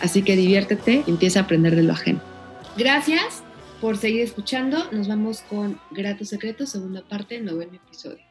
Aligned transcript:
Así 0.00 0.22
que 0.22 0.36
diviértete 0.36 1.04
y 1.06 1.10
empieza 1.10 1.40
a 1.40 1.42
aprender 1.42 1.74
de 1.74 1.82
lo 1.82 1.92
ajeno. 1.92 2.22
Gracias 2.76 3.42
por 3.80 3.96
seguir 3.96 4.22
escuchando. 4.22 4.90
Nos 4.92 5.08
vamos 5.08 5.42
con 5.42 5.80
Gratos 5.90 6.28
Secretos, 6.28 6.70
segunda 6.70 7.06
parte, 7.06 7.40
noveno 7.40 7.74
episodio. 7.74 8.24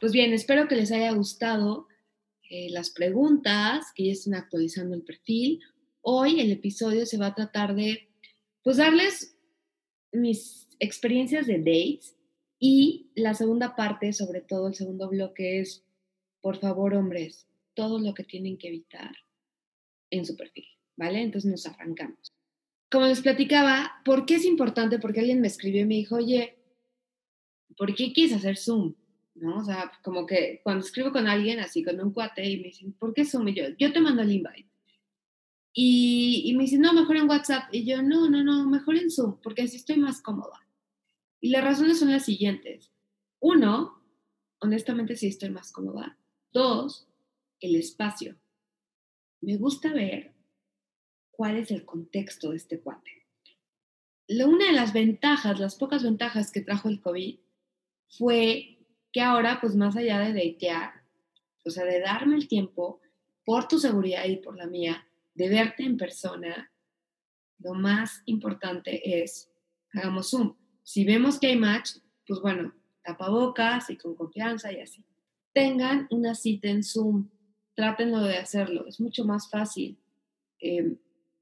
Pues 0.00 0.12
bien, 0.12 0.32
espero 0.32 0.68
que 0.68 0.76
les 0.76 0.92
haya 0.92 1.12
gustado 1.12 1.86
eh, 2.50 2.68
las 2.70 2.90
preguntas, 2.90 3.86
que 3.94 4.06
ya 4.06 4.12
estén 4.12 4.34
actualizando 4.34 4.94
el 4.94 5.02
perfil. 5.02 5.60
Hoy 6.00 6.40
el 6.40 6.52
episodio 6.52 7.06
se 7.06 7.18
va 7.18 7.28
a 7.28 7.34
tratar 7.34 7.74
de, 7.74 8.08
pues, 8.62 8.76
darles 8.76 9.36
mis 10.12 10.68
experiencias 10.78 11.46
de 11.46 11.58
dates 11.58 12.16
y 12.58 13.10
la 13.14 13.34
segunda 13.34 13.74
parte, 13.74 14.12
sobre 14.12 14.40
todo 14.40 14.68
el 14.68 14.74
segundo 14.74 15.08
bloque, 15.08 15.60
es, 15.60 15.84
por 16.40 16.58
favor, 16.58 16.94
hombres, 16.94 17.46
todo 17.74 17.98
lo 17.98 18.14
que 18.14 18.24
tienen 18.24 18.58
que 18.58 18.68
evitar 18.68 19.14
en 20.10 20.24
su 20.24 20.36
perfil, 20.36 20.66
¿vale? 20.96 21.22
Entonces 21.22 21.50
nos 21.50 21.66
arrancamos 21.66 22.32
como 22.90 23.06
les 23.06 23.20
platicaba, 23.20 24.00
¿por 24.04 24.26
qué 24.26 24.36
es 24.36 24.44
importante? 24.44 24.98
Porque 24.98 25.20
alguien 25.20 25.40
me 25.40 25.48
escribió 25.48 25.82
y 25.82 25.86
me 25.86 25.96
dijo, 25.96 26.16
oye, 26.16 26.58
¿por 27.76 27.94
qué 27.94 28.12
quieres 28.12 28.34
hacer 28.36 28.56
Zoom? 28.56 28.94
¿No? 29.34 29.58
O 29.58 29.64
sea, 29.64 29.92
como 30.02 30.24
que 30.24 30.60
cuando 30.62 30.84
escribo 30.84 31.12
con 31.12 31.26
alguien, 31.26 31.60
así 31.60 31.84
con 31.84 32.00
un 32.00 32.12
cuate, 32.12 32.48
y 32.48 32.56
me 32.58 32.68
dicen, 32.68 32.92
¿por 32.92 33.12
qué 33.12 33.24
Zoom? 33.24 33.48
Y 33.48 33.54
yo, 33.54 33.64
yo 33.78 33.92
te 33.92 34.00
mando 34.00 34.22
el 34.22 34.32
invite. 34.32 34.70
Y, 35.72 36.44
y 36.46 36.56
me 36.56 36.62
dicen, 36.62 36.80
no, 36.80 36.94
mejor 36.94 37.16
en 37.16 37.28
WhatsApp. 37.28 37.68
Y 37.70 37.84
yo, 37.84 38.02
no, 38.02 38.30
no, 38.30 38.42
no, 38.42 38.68
mejor 38.68 38.96
en 38.96 39.10
Zoom, 39.10 39.40
porque 39.42 39.62
así 39.62 39.76
estoy 39.76 39.98
más 39.98 40.22
cómoda. 40.22 40.66
Y 41.40 41.50
las 41.50 41.64
razones 41.64 41.98
son 41.98 42.10
las 42.10 42.24
siguientes. 42.24 42.92
Uno, 43.40 44.02
honestamente 44.60 45.16
sí 45.16 45.26
estoy 45.26 45.50
más 45.50 45.70
cómoda. 45.70 46.16
Dos, 46.52 47.06
el 47.60 47.76
espacio. 47.76 48.36
Me 49.42 49.58
gusta 49.58 49.92
ver 49.92 50.35
cuál 51.36 51.58
es 51.58 51.70
el 51.70 51.84
contexto 51.84 52.50
de 52.50 52.56
este 52.56 52.80
cuate. 52.80 53.26
Una 54.28 54.66
de 54.66 54.72
las 54.72 54.92
ventajas, 54.92 55.60
las 55.60 55.76
pocas 55.76 56.02
ventajas 56.02 56.50
que 56.50 56.62
trajo 56.62 56.88
el 56.88 57.00
COVID 57.00 57.38
fue 58.08 58.78
que 59.12 59.20
ahora, 59.20 59.60
pues 59.60 59.76
más 59.76 59.96
allá 59.96 60.20
de 60.20 60.32
datear, 60.32 61.04
o 61.64 61.70
sea, 61.70 61.84
de 61.84 62.00
darme 62.00 62.36
el 62.36 62.48
tiempo 62.48 63.00
por 63.44 63.68
tu 63.68 63.78
seguridad 63.78 64.24
y 64.24 64.36
por 64.36 64.56
la 64.56 64.66
mía, 64.66 65.06
de 65.34 65.48
verte 65.48 65.84
en 65.84 65.96
persona, 65.96 66.72
lo 67.58 67.74
más 67.74 68.22
importante 68.26 69.22
es, 69.22 69.50
hagamos 69.92 70.30
Zoom. 70.30 70.56
Si 70.82 71.04
vemos 71.04 71.38
que 71.38 71.48
hay 71.48 71.56
match, 71.56 71.98
pues 72.26 72.40
bueno, 72.40 72.74
tapabocas 73.02 73.90
y 73.90 73.96
con 73.96 74.14
confianza 74.14 74.72
y 74.72 74.80
así. 74.80 75.04
Tengan 75.52 76.06
una 76.10 76.34
cita 76.34 76.68
en 76.68 76.82
Zoom, 76.82 77.28
trátenlo 77.74 78.22
de 78.22 78.38
hacerlo, 78.38 78.86
es 78.86 79.00
mucho 79.00 79.24
más 79.24 79.48
fácil. 79.50 79.98
Eh, 80.60 80.96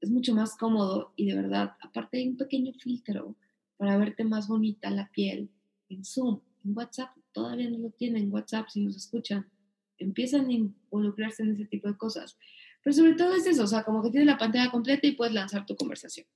es 0.05 0.11
mucho 0.11 0.35
más 0.35 0.55
cómodo 0.55 1.13
y 1.15 1.25
de 1.25 1.35
verdad, 1.35 1.75
aparte 1.81 2.17
hay 2.17 2.27
un 2.27 2.37
pequeño 2.37 2.73
filtro 2.73 3.35
para 3.75 3.97
verte 3.97 4.23
más 4.23 4.47
bonita 4.47 4.89
la 4.91 5.09
piel 5.11 5.49
en 5.89 6.05
Zoom, 6.05 6.41
en 6.63 6.77
WhatsApp, 6.77 7.09
todavía 7.31 7.69
no 7.71 7.79
lo 7.79 7.89
tienen, 7.89 8.31
WhatsApp 8.31 8.67
si 8.69 8.81
nos 8.81 8.95
escuchan, 8.95 9.49
empiezan 9.97 10.47
a 10.47 10.53
involucrarse 10.53 11.41
en 11.41 11.53
ese 11.53 11.65
tipo 11.65 11.87
de 11.87 11.97
cosas. 11.97 12.37
Pero 12.83 12.95
sobre 12.95 13.15
todo 13.15 13.35
es 13.35 13.47
eso, 13.47 13.63
o 13.63 13.67
sea, 13.67 13.83
como 13.83 14.03
que 14.03 14.11
tienes 14.11 14.27
la 14.27 14.37
pantalla 14.37 14.69
completa 14.69 15.07
y 15.07 15.13
puedes 15.13 15.33
lanzar 15.33 15.65
tu 15.65 15.75
conversación, 15.75 16.27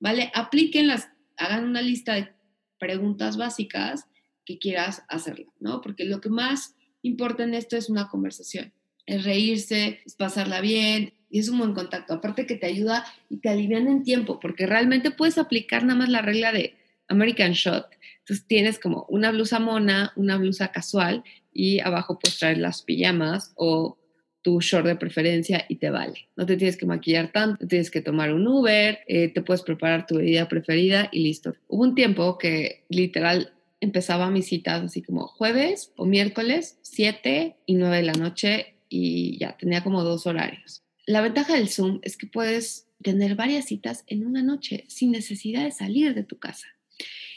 ¿vale? 0.00 0.32
Aplíquenlas, 0.34 1.08
hagan 1.36 1.64
una 1.64 1.80
lista 1.80 2.14
de 2.14 2.34
preguntas 2.78 3.36
básicas 3.36 4.06
que 4.44 4.58
quieras 4.58 5.04
hacerla, 5.08 5.52
¿no? 5.60 5.80
Porque 5.80 6.04
lo 6.04 6.20
que 6.20 6.28
más 6.28 6.74
importa 7.02 7.44
en 7.44 7.54
esto 7.54 7.76
es 7.76 7.88
una 7.88 8.08
conversación, 8.08 8.72
es 9.06 9.24
reírse, 9.24 10.00
es 10.04 10.16
pasarla 10.16 10.60
bien, 10.60 11.14
y 11.32 11.38
es 11.38 11.48
un 11.48 11.58
buen 11.58 11.72
contacto. 11.72 12.12
Aparte 12.12 12.46
que 12.46 12.56
te 12.56 12.66
ayuda 12.66 13.04
y 13.30 13.38
te 13.38 13.48
alivian 13.48 13.88
en 13.88 14.04
tiempo, 14.04 14.38
porque 14.38 14.66
realmente 14.66 15.10
puedes 15.10 15.38
aplicar 15.38 15.82
nada 15.82 15.98
más 15.98 16.10
la 16.10 16.20
regla 16.20 16.52
de 16.52 16.76
American 17.08 17.52
Shot. 17.52 17.86
Entonces 18.18 18.46
tienes 18.46 18.78
como 18.78 19.06
una 19.08 19.32
blusa 19.32 19.58
mona, 19.58 20.12
una 20.14 20.36
blusa 20.36 20.70
casual 20.70 21.24
y 21.52 21.80
abajo 21.80 22.18
puedes 22.18 22.38
traer 22.38 22.58
las 22.58 22.82
pijamas 22.82 23.52
o 23.56 23.98
tu 24.42 24.60
short 24.60 24.86
de 24.86 24.96
preferencia 24.96 25.64
y 25.68 25.76
te 25.76 25.88
vale. 25.88 26.28
No 26.36 26.44
te 26.44 26.56
tienes 26.56 26.76
que 26.76 26.84
maquillar 26.84 27.32
tanto, 27.32 27.66
tienes 27.66 27.90
que 27.90 28.02
tomar 28.02 28.34
un 28.34 28.46
Uber, 28.46 28.98
eh, 29.06 29.28
te 29.28 29.40
puedes 29.40 29.62
preparar 29.62 30.06
tu 30.06 30.16
bebida 30.16 30.48
preferida 30.48 31.08
y 31.12 31.20
listo. 31.20 31.54
Hubo 31.66 31.82
un 31.82 31.94
tiempo 31.94 32.36
que 32.36 32.84
literal 32.90 33.54
empezaba 33.80 34.30
mis 34.30 34.46
citas 34.46 34.82
así 34.82 35.00
como 35.02 35.26
jueves 35.28 35.92
o 35.96 36.04
miércoles, 36.04 36.78
7 36.82 37.56
y 37.64 37.74
9 37.74 37.96
de 37.96 38.02
la 38.02 38.12
noche 38.12 38.74
y 38.88 39.38
ya 39.38 39.56
tenía 39.56 39.82
como 39.82 40.04
dos 40.04 40.26
horarios 40.26 40.82
la 41.12 41.20
ventaja 41.20 41.54
del 41.54 41.68
Zoom 41.68 42.00
es 42.02 42.16
que 42.16 42.26
puedes 42.26 42.88
tener 43.02 43.34
varias 43.34 43.66
citas 43.66 44.04
en 44.06 44.26
una 44.26 44.42
noche 44.42 44.84
sin 44.88 45.10
necesidad 45.10 45.64
de 45.64 45.70
salir 45.70 46.14
de 46.14 46.24
tu 46.24 46.38
casa. 46.38 46.66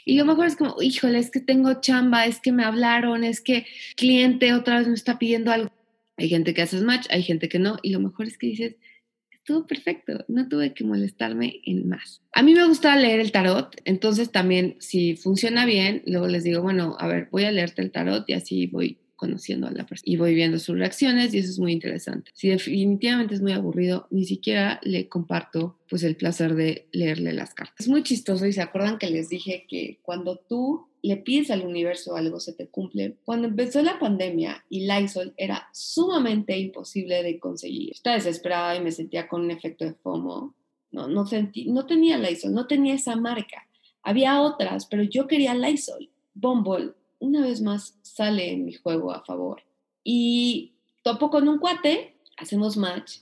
Y 0.04 0.16
lo 0.16 0.24
mejor 0.24 0.46
es 0.46 0.56
como, 0.56 0.80
híjole, 0.80 1.18
es 1.18 1.30
que 1.30 1.40
tengo 1.40 1.80
chamba, 1.80 2.26
es 2.26 2.40
que 2.40 2.52
me 2.52 2.64
hablaron, 2.64 3.24
es 3.24 3.40
que 3.40 3.66
cliente 3.96 4.54
otra 4.54 4.78
vez 4.78 4.86
me 4.88 4.94
está 4.94 5.18
pidiendo 5.18 5.50
algo. 5.50 5.70
Hay 6.16 6.28
gente 6.28 6.54
que 6.54 6.62
haces 6.62 6.82
match, 6.82 7.06
hay 7.10 7.22
gente 7.22 7.48
que 7.48 7.58
no, 7.58 7.76
y 7.82 7.90
lo 7.90 8.00
mejor 8.00 8.26
es 8.26 8.38
que 8.38 8.46
dices, 8.46 8.76
estuvo 9.30 9.66
perfecto, 9.66 10.24
no 10.28 10.48
tuve 10.48 10.72
que 10.72 10.84
molestarme 10.84 11.60
en 11.64 11.88
más. 11.88 12.22
A 12.32 12.42
mí 12.42 12.54
me 12.54 12.66
gusta 12.66 12.96
leer 12.96 13.20
el 13.20 13.32
tarot, 13.32 13.76
entonces 13.84 14.30
también 14.30 14.76
si 14.78 15.16
funciona 15.16 15.66
bien, 15.66 16.02
luego 16.06 16.28
les 16.28 16.44
digo, 16.44 16.62
bueno, 16.62 16.96
a 16.98 17.06
ver, 17.08 17.28
voy 17.30 17.44
a 17.44 17.52
leerte 17.52 17.82
el 17.82 17.90
tarot 17.90 18.24
y 18.28 18.32
así 18.32 18.66
voy 18.66 18.98
conociendo 19.16 19.66
a 19.66 19.70
la 19.70 19.86
persona 19.86 20.12
y 20.12 20.16
voy 20.16 20.34
viendo 20.34 20.58
sus 20.58 20.78
reacciones 20.78 21.34
y 21.34 21.38
eso 21.38 21.50
es 21.50 21.58
muy 21.58 21.72
interesante. 21.72 22.30
Si 22.34 22.48
definitivamente 22.48 23.34
es 23.34 23.42
muy 23.42 23.52
aburrido, 23.52 24.06
ni 24.10 24.24
siquiera 24.24 24.80
le 24.82 25.08
comparto 25.08 25.78
pues 25.88 26.02
el 26.02 26.16
placer 26.16 26.54
de 26.54 26.86
leerle 26.92 27.32
las 27.32 27.54
cartas. 27.54 27.80
Es 27.80 27.88
muy 27.88 28.02
chistoso 28.02 28.46
y 28.46 28.52
se 28.52 28.62
acuerdan 28.62 28.98
que 28.98 29.10
les 29.10 29.28
dije 29.28 29.66
que 29.68 29.98
cuando 30.02 30.36
tú 30.36 30.86
le 31.02 31.16
pides 31.16 31.50
al 31.50 31.64
universo 31.64 32.16
algo 32.16 32.40
se 32.40 32.52
te 32.52 32.68
cumple. 32.68 33.16
Cuando 33.24 33.48
empezó 33.48 33.82
la 33.82 33.98
pandemia 33.98 34.64
y 34.68 34.86
Lysol 34.86 35.34
era 35.36 35.68
sumamente 35.72 36.58
imposible 36.58 37.22
de 37.22 37.38
conseguir. 37.38 37.92
Estaba 37.92 38.16
desesperada 38.16 38.76
y 38.76 38.80
me 38.80 38.92
sentía 38.92 39.28
con 39.28 39.42
un 39.42 39.50
efecto 39.50 39.84
de 39.84 39.94
FOMO. 39.94 40.54
No, 40.90 41.08
no, 41.08 41.26
sentí, 41.26 41.66
no 41.66 41.86
tenía 41.86 42.18
Lysol, 42.18 42.52
no 42.52 42.66
tenía 42.66 42.94
esa 42.94 43.16
marca. 43.16 43.68
Había 44.02 44.40
otras, 44.40 44.86
pero 44.86 45.02
yo 45.02 45.26
quería 45.26 45.54
Lysol. 45.54 46.10
Bumble 46.34 46.92
una 47.18 47.42
vez 47.42 47.60
más 47.60 47.98
sale 48.02 48.56
mi 48.56 48.72
juego 48.74 49.12
a 49.12 49.24
favor. 49.24 49.62
Y 50.04 50.74
topo 51.02 51.30
con 51.30 51.48
un 51.48 51.58
cuate, 51.58 52.16
hacemos 52.36 52.76
match. 52.76 53.18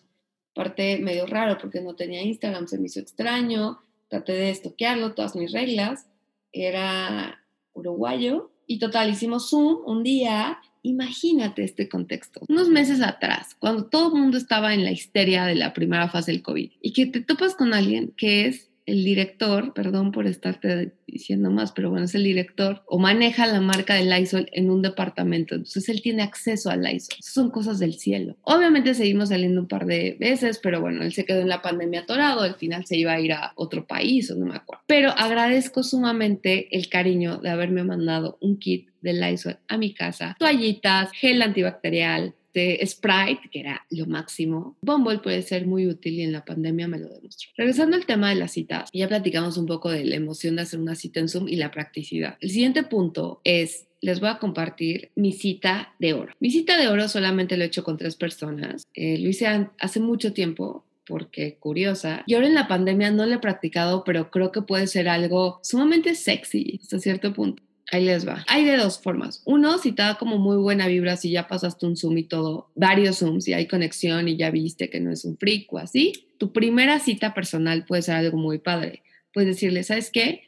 Parte 0.55 0.99
medio 0.99 1.27
raro 1.27 1.59
porque 1.59 1.81
no 1.81 1.97
tenía 1.97 2.22
Instagram, 2.22 2.69
se 2.69 2.78
me 2.78 2.87
hizo 2.87 3.00
extraño. 3.00 3.81
Traté 4.09 4.32
de 4.32 4.50
estoquearlo, 4.50 5.15
todas 5.15 5.34
mis 5.34 5.53
reglas. 5.53 6.06
Era 6.53 7.41
uruguayo. 7.72 8.50
Y 8.66 8.78
total, 8.78 9.10
hicimos 9.10 9.50
Zoom 9.50 9.78
un 9.84 10.03
día. 10.03 10.59
Imagínate 10.82 11.65
este 11.65 11.88
contexto. 11.88 12.41
Unos 12.49 12.69
meses 12.69 13.00
atrás, 13.00 13.56
cuando 13.59 13.87
todo 13.87 14.15
el 14.15 14.21
mundo 14.21 14.37
estaba 14.37 14.75
en 14.75 14.84
la 14.84 14.93
histeria 14.93 15.44
de 15.47 15.55
la 15.55 15.72
primera 15.72 16.09
fase 16.09 16.32
del 16.32 16.43
COVID 16.43 16.72
y 16.81 16.93
que 16.93 17.06
te 17.06 17.21
topas 17.21 17.55
con 17.55 17.72
alguien 17.72 18.12
que 18.16 18.46
es 18.46 18.70
el 18.86 19.04
director, 19.04 19.72
perdón 19.72 20.12
por 20.12 20.26
estarte 20.26 20.92
diciendo 21.06 21.50
más, 21.50 21.72
pero 21.72 21.90
bueno, 21.90 22.04
es 22.04 22.14
el 22.14 22.25
director 22.25 22.82
o 22.86 22.98
maneja 22.98 23.46
la 23.46 23.60
marca 23.60 23.94
de 23.94 24.04
Lysol 24.04 24.48
en 24.52 24.70
un 24.70 24.82
departamento. 24.82 25.54
Entonces 25.54 25.88
él 25.88 26.02
tiene 26.02 26.22
acceso 26.22 26.70
a 26.70 26.76
Lysol. 26.76 27.16
son 27.20 27.50
cosas 27.50 27.78
del 27.78 27.94
cielo. 27.94 28.36
Obviamente 28.42 28.94
seguimos 28.94 29.31
saliendo 29.31 29.60
un 29.60 29.69
par 29.69 29.86
de 29.86 30.16
veces, 30.20 30.58
pero 30.62 30.81
bueno, 30.81 31.02
él 31.02 31.12
se 31.12 31.25
quedó 31.25 31.40
en 31.40 31.48
la 31.48 31.62
pandemia 31.62 32.00
atorado. 32.00 32.40
Al 32.40 32.56
final 32.56 32.84
se 32.86 32.96
iba 32.96 33.12
a 33.12 33.20
ir 33.20 33.32
a 33.32 33.52
otro 33.56 33.86
país 33.86 34.31
o 34.31 34.36
no 34.36 34.46
me 34.46 34.56
acuerdo. 34.56 34.82
Pero 34.86 35.10
agradezco 35.10 35.82
sumamente 35.82 36.76
el 36.76 36.88
cariño 36.88 37.38
de 37.38 37.50
haberme 37.50 37.84
mandado 37.84 38.38
un 38.40 38.58
kit 38.58 38.88
de 39.00 39.12
Lysol 39.12 39.58
a 39.69 39.76
mi 39.76 39.94
casa, 39.94 40.36
toallitas, 40.38 41.12
gel 41.12 41.42
antibacterial, 41.42 42.34
este, 42.55 42.87
Sprite, 42.87 43.49
que 43.51 43.61
era 43.61 43.85
lo 43.91 44.06
máximo. 44.06 44.77
Bumble 44.81 45.19
puede 45.19 45.43
ser 45.43 45.67
muy 45.67 45.87
útil 45.87 46.15
y 46.15 46.23
en 46.23 46.33
la 46.33 46.45
pandemia 46.45 46.87
me 46.87 46.99
lo 46.99 47.09
demostró. 47.09 47.51
Regresando 47.56 47.97
al 47.97 48.06
tema 48.06 48.29
de 48.31 48.37
las 48.37 48.53
citas, 48.53 48.89
ya 48.93 49.09
platicamos 49.09 49.56
un 49.56 49.67
poco 49.67 49.91
de 49.91 50.05
la 50.05 50.15
emoción 50.15 50.56
de 50.56 50.62
hacer 50.62 50.81
una 50.81 50.95
cita 50.95 51.21
en 51.21 51.29
Zoom 51.29 51.49
y 51.49 51.56
la 51.56 51.71
practicidad. 51.71 52.37
El 52.41 52.51
siguiente 52.51 52.85
punto 52.85 53.41
es 53.45 53.87
les 54.01 54.21
voy 54.21 54.29
a 54.29 54.39
compartir 54.39 55.11
mi 55.17 55.33
cita 55.33 55.95
de 55.99 56.12
oro. 56.12 56.35
Mi 56.39 56.51
cita 56.51 56.77
de 56.77 56.89
oro 56.89 57.09
solamente 57.09 57.56
lo 57.56 57.65
he 57.65 57.69
hecho 57.69 57.85
con 57.85 57.97
tres 57.97 58.17
personas. 58.17 58.85
Eh, 58.93 59.19
lo 59.19 59.31
hice 59.31 59.47
hace 59.79 59.99
mucho 59.99 60.35
tiempo 60.35 60.85
porque 61.06 61.56
curiosa. 61.59 62.23
Yo 62.27 62.37
ahora 62.37 62.49
en 62.49 62.55
la 62.55 62.69
pandemia 62.69 63.11
no 63.11 63.27
lo 63.27 63.35
he 63.35 63.39
practicado, 63.39 64.05
pero 64.05 64.31
creo 64.31 64.53
que 64.53 64.62
puede 64.62 64.87
ser 64.87 65.09
algo 65.09 65.59
sumamente 65.62 66.15
sexy 66.15 66.79
hasta 66.83 66.99
cierto 66.99 67.33
punto. 67.33 67.62
Ahí 67.92 68.04
les 68.04 68.26
va. 68.26 68.44
Hay 68.48 68.64
de 68.64 68.76
dos 68.76 69.00
formas. 69.00 69.42
Uno, 69.44 69.78
si 69.78 69.92
te 69.92 70.02
da 70.02 70.16
como 70.16 70.38
muy 70.38 70.56
buena 70.56 70.86
vibra, 70.86 71.16
si 71.16 71.31
ya 71.31 71.48
pasaste 71.48 71.86
un 71.86 71.96
Zoom 71.96 72.19
y 72.19 72.25
todo, 72.25 72.70
varios 72.75 73.19
Zooms 73.19 73.46
y 73.48 73.52
hay 73.52 73.66
conexión 73.66 74.26
y 74.28 74.36
ya 74.36 74.50
viste 74.50 74.90
que 74.90 75.00
no 75.00 75.10
es 75.10 75.25
un 75.25 75.36
freak 75.36 75.72
o 75.72 75.78
así, 75.78 76.12
tu 76.38 76.52
primera 76.52 76.98
cita 76.98 77.34
personal 77.34 77.84
puede 77.84 78.02
ser 78.02 78.16
algo 78.16 78.38
muy 78.38 78.58
padre. 78.58 79.02
Puedes 79.32 79.54
decirle, 79.54 79.82
¿sabes 79.82 80.10
qué? 80.10 80.44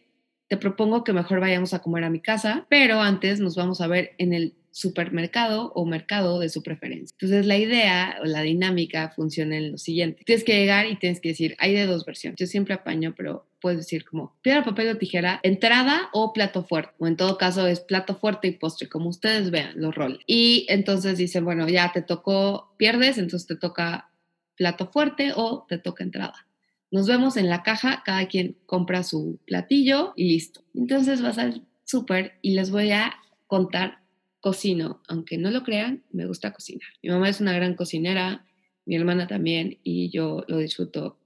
Te 0.49 0.57
propongo 0.57 1.05
que 1.05 1.13
mejor 1.13 1.41
vayamos 1.41 1.75
a 1.75 1.81
comer 1.81 2.05
a 2.05 2.11
mi 2.11 2.21
casa, 2.21 2.67
pero 2.71 3.01
antes 3.01 3.41
nos 3.41 3.57
vamos 3.57 3.81
a 3.81 3.87
ver 3.87 4.13
en 4.19 4.33
el 4.33 4.55
supermercado 4.77 5.73
o 5.75 5.87
mercado 5.87 6.39
de 6.39 6.51
su 6.51 6.63
preferencia. 6.63 7.17
Entonces 7.19 7.47
la 7.47 7.57
idea 7.57 8.19
o 8.21 8.27
la 8.27 8.43
dinámica 8.43 9.09
funciona 9.09 9.57
en 9.57 9.73
lo 9.73 9.79
siguiente. 9.79 10.23
Tienes 10.27 10.45
que 10.45 10.55
llegar 10.55 10.87
y 10.87 10.97
tienes 10.97 11.19
que 11.19 11.31
decir, 11.31 11.57
hay 11.59 11.73
de 11.73 11.87
dos 11.87 12.05
versiones. 12.05 12.39
Yo 12.39 12.47
siempre 12.47 12.75
apaño, 12.75 13.15
pero 13.17 13.47
puedes 13.63 13.79
decir 13.79 14.05
como 14.05 14.37
piedra, 14.43 14.67
papel 14.67 14.89
o 14.89 14.99
tijera, 14.99 15.41
entrada 15.43 16.11
o 16.13 16.35
plato 16.35 16.63
fuerte. 16.63 16.93
O 16.99 17.07
en 17.07 17.17
todo 17.17 17.39
caso 17.39 17.67
es 17.67 17.81
plato 17.81 18.17
fuerte 18.17 18.49
y 18.49 18.51
postre, 18.51 18.87
como 18.87 19.09
ustedes 19.09 19.51
vean 19.51 19.73
los 19.77 19.95
roles. 19.95 20.19
Y 20.27 20.67
entonces 20.69 21.17
dicen, 21.17 21.47
bueno, 21.47 21.67
ya 21.67 21.91
te 21.95 22.03
tocó, 22.03 22.75
pierdes, 22.77 23.17
entonces 23.17 23.49
te 23.49 23.57
toca 23.57 24.11
plato 24.57 24.89
fuerte 24.89 25.33
o 25.35 25.65
te 25.67 25.79
toca 25.79 26.05
entrada. 26.05 26.47
Nos 26.91 27.09
vemos 27.09 27.39
en 27.39 27.49
la 27.49 27.63
caja, 27.63 28.03
cada 28.05 28.29
quien 28.29 28.59
compra 28.67 29.03
su 29.05 29.41
platillo 29.47 30.13
y 30.17 30.29
listo. 30.29 30.61
Entonces 30.75 31.23
vas 31.23 31.39
al 31.39 31.63
súper 31.85 32.35
y 32.43 32.51
les 32.51 32.71
voy 32.71 32.91
a 32.91 33.15
contar 33.47 34.05
cocino, 34.41 35.03
aunque 35.09 35.39
no 35.39 35.51
lo 35.51 35.63
crean, 35.63 36.05
me 36.11 36.27
gusta 36.27 36.53
cocinar. 36.53 36.89
Mi 37.03 37.11
mamá 37.11 37.29
es 37.29 37.41
una 37.41 37.53
gran 37.53 37.75
cocinera, 37.75 38.47
mi 38.85 38.97
hermana 38.97 39.27
también, 39.27 39.79
y 39.83 40.11
yo 40.11 40.45
lo 40.49 40.59
disfruto 40.59 41.19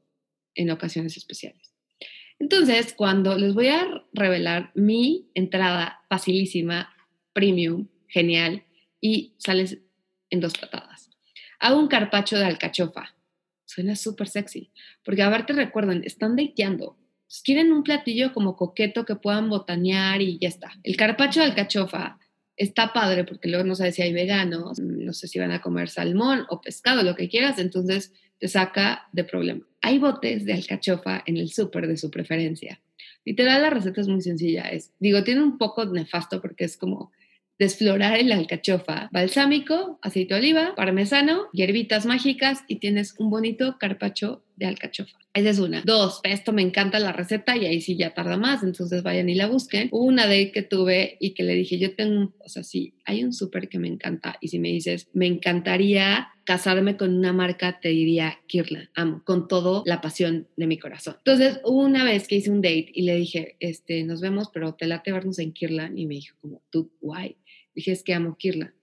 en 0.55 0.71
ocasiones 0.71 1.17
especiales. 1.17 1.75
Entonces, 2.39 2.95
cuando 2.95 3.37
les 3.37 3.55
voy 3.55 3.69
a 3.69 4.05
revelar 4.13 4.73
mi 4.75 5.31
entrada 5.35 6.01
facilísima, 6.09 6.95
premium, 7.33 7.89
genial, 8.09 8.65
y 9.01 9.35
sales 9.39 9.79
en 10.31 10.41
dos 10.41 10.57
patadas. 10.57 11.11
Hago 11.59 11.79
un 11.79 11.89
carpacho 11.89 12.39
de 12.39 12.45
alcachofa. 12.45 13.15
Suena 13.65 13.95
súper 13.95 14.29
sexy, 14.29 14.73
porque 15.05 15.23
a 15.23 15.29
ver, 15.29 15.47
te 15.47 15.53
recuerdan, 15.53 16.03
están 16.05 16.37
dateando. 16.37 16.97
Quieren 17.45 17.71
un 17.73 17.85
platillo 17.85 18.33
como 18.33 18.57
coqueto 18.57 19.05
que 19.05 19.15
puedan 19.15 19.49
botanear 19.49 20.21
y 20.21 20.39
ya 20.39 20.49
está. 20.49 20.73
El 20.83 20.97
carpacho 20.97 21.41
de 21.41 21.47
alcachofa 21.47 22.19
está 22.61 22.93
padre 22.93 23.25
porque 23.25 23.49
luego 23.49 23.65
no 23.65 23.75
sabes 23.75 23.95
si 23.95 24.03
hay 24.03 24.13
veganos, 24.13 24.79
no 24.79 25.15
sé 25.15 25.29
si 25.29 25.39
van 25.39 25.51
a 25.51 25.63
comer 25.63 25.89
salmón 25.89 26.45
o 26.51 26.61
pescado, 26.61 27.03
lo 27.03 27.17
que 27.17 27.31
quieras, 27.31 27.59
entonces 27.59 28.13
te 28.39 28.49
saca 28.49 29.09
de 29.13 29.25
problema. 29.25 29.67
Hay 29.81 29.99
botes 29.99 30.45
de 30.45 30.53
alcachofa 30.53 31.23
en 31.25 31.39
el 31.39 31.51
súper 31.51 31.87
de 31.87 31.97
su 31.97 32.11
preferencia. 32.11 32.83
Literal, 33.25 33.63
la 33.63 33.71
receta 33.71 34.03
es 34.03 34.09
muy 34.09 34.21
sencilla. 34.21 34.69
Es, 34.69 34.93
digo, 34.99 35.25
tiene 35.25 35.43
un 35.43 35.57
poco 35.57 35.87
nefasto 35.87 36.43
porque 36.43 36.65
es 36.65 36.77
como 36.77 37.13
desflorar 37.59 38.19
el 38.19 38.31
alcachofa, 38.31 39.09
balsámico, 39.11 39.99
aceite 40.03 40.35
de 40.35 40.41
oliva, 40.41 40.75
parmesano, 40.75 41.49
hierbitas 41.53 42.05
mágicas 42.05 42.65
y 42.69 42.77
tienes 42.77 43.15
un 43.19 43.31
bonito 43.31 43.77
carpacho 43.79 44.45
de 44.57 44.67
alcachofa. 44.67 45.19
Esa 45.33 45.51
es 45.51 45.59
una. 45.61 45.83
Dos, 45.83 46.21
esto 46.25 46.53
me 46.53 46.63
encanta 46.63 46.99
la 46.99 47.13
receta 47.13 47.57
y 47.57 47.65
ahí 47.65 47.81
sí 47.81 47.97
ya 47.97 48.15
tarda 48.15 48.37
más, 48.37 48.65
entonces 48.65 49.05
vayan 49.05 49.29
y 49.29 49.35
la 49.35 49.47
busquen. 49.47 49.89
Una 49.93 50.27
de 50.27 50.51
que 50.51 50.63
tuve 50.63 51.17
y 51.21 51.35
que 51.35 51.45
le 51.45 51.55
dije, 51.55 51.79
yo 51.79 51.95
tengo, 51.95 52.33
o 52.39 52.49
sea, 52.49 52.65
sí, 52.65 52.95
hay 53.05 53.23
un 53.23 53.33
súper 53.33 53.69
que 53.69 53.79
me 53.79 53.87
encanta 53.87 54.37
y 54.41 54.49
si 54.49 54.59
me 54.59 54.69
dices, 54.69 55.09
me 55.13 55.27
encantaría 55.27 56.29
casarme 56.45 56.97
con 56.97 57.17
una 57.17 57.33
marca, 57.33 57.79
te 57.81 57.91
diría 57.91 58.41
Kirlan, 58.49 58.91
amo, 58.95 59.23
con 59.25 59.47
toda 59.47 59.83
la 59.87 60.01
pasión 60.01 60.49
de 60.57 60.67
mi 60.67 60.79
corazón. 60.79 61.15
Entonces, 61.19 61.61
una 61.65 62.03
vez 62.03 62.27
que 62.27 62.35
hice 62.37 62.51
un 62.51 62.61
date 62.61 62.91
y 62.93 63.03
le 63.03 63.15
dije, 63.15 63.57
este, 63.61 64.03
nos 64.03 64.21
vemos, 64.21 64.51
pero 64.53 64.75
te 64.75 64.89
late 64.89 65.13
vernos 65.13 65.39
en 65.39 65.53
Kirlan 65.53 65.97
y 65.97 66.07
me 66.07 66.15
dijo 66.15 66.37
como, 66.41 66.61
tú, 66.71 66.91
guay 67.01 67.37
dije, 67.75 67.93
es 67.93 68.03
que 68.03 68.15
amo 68.15 68.37
Kirla. 68.37 68.75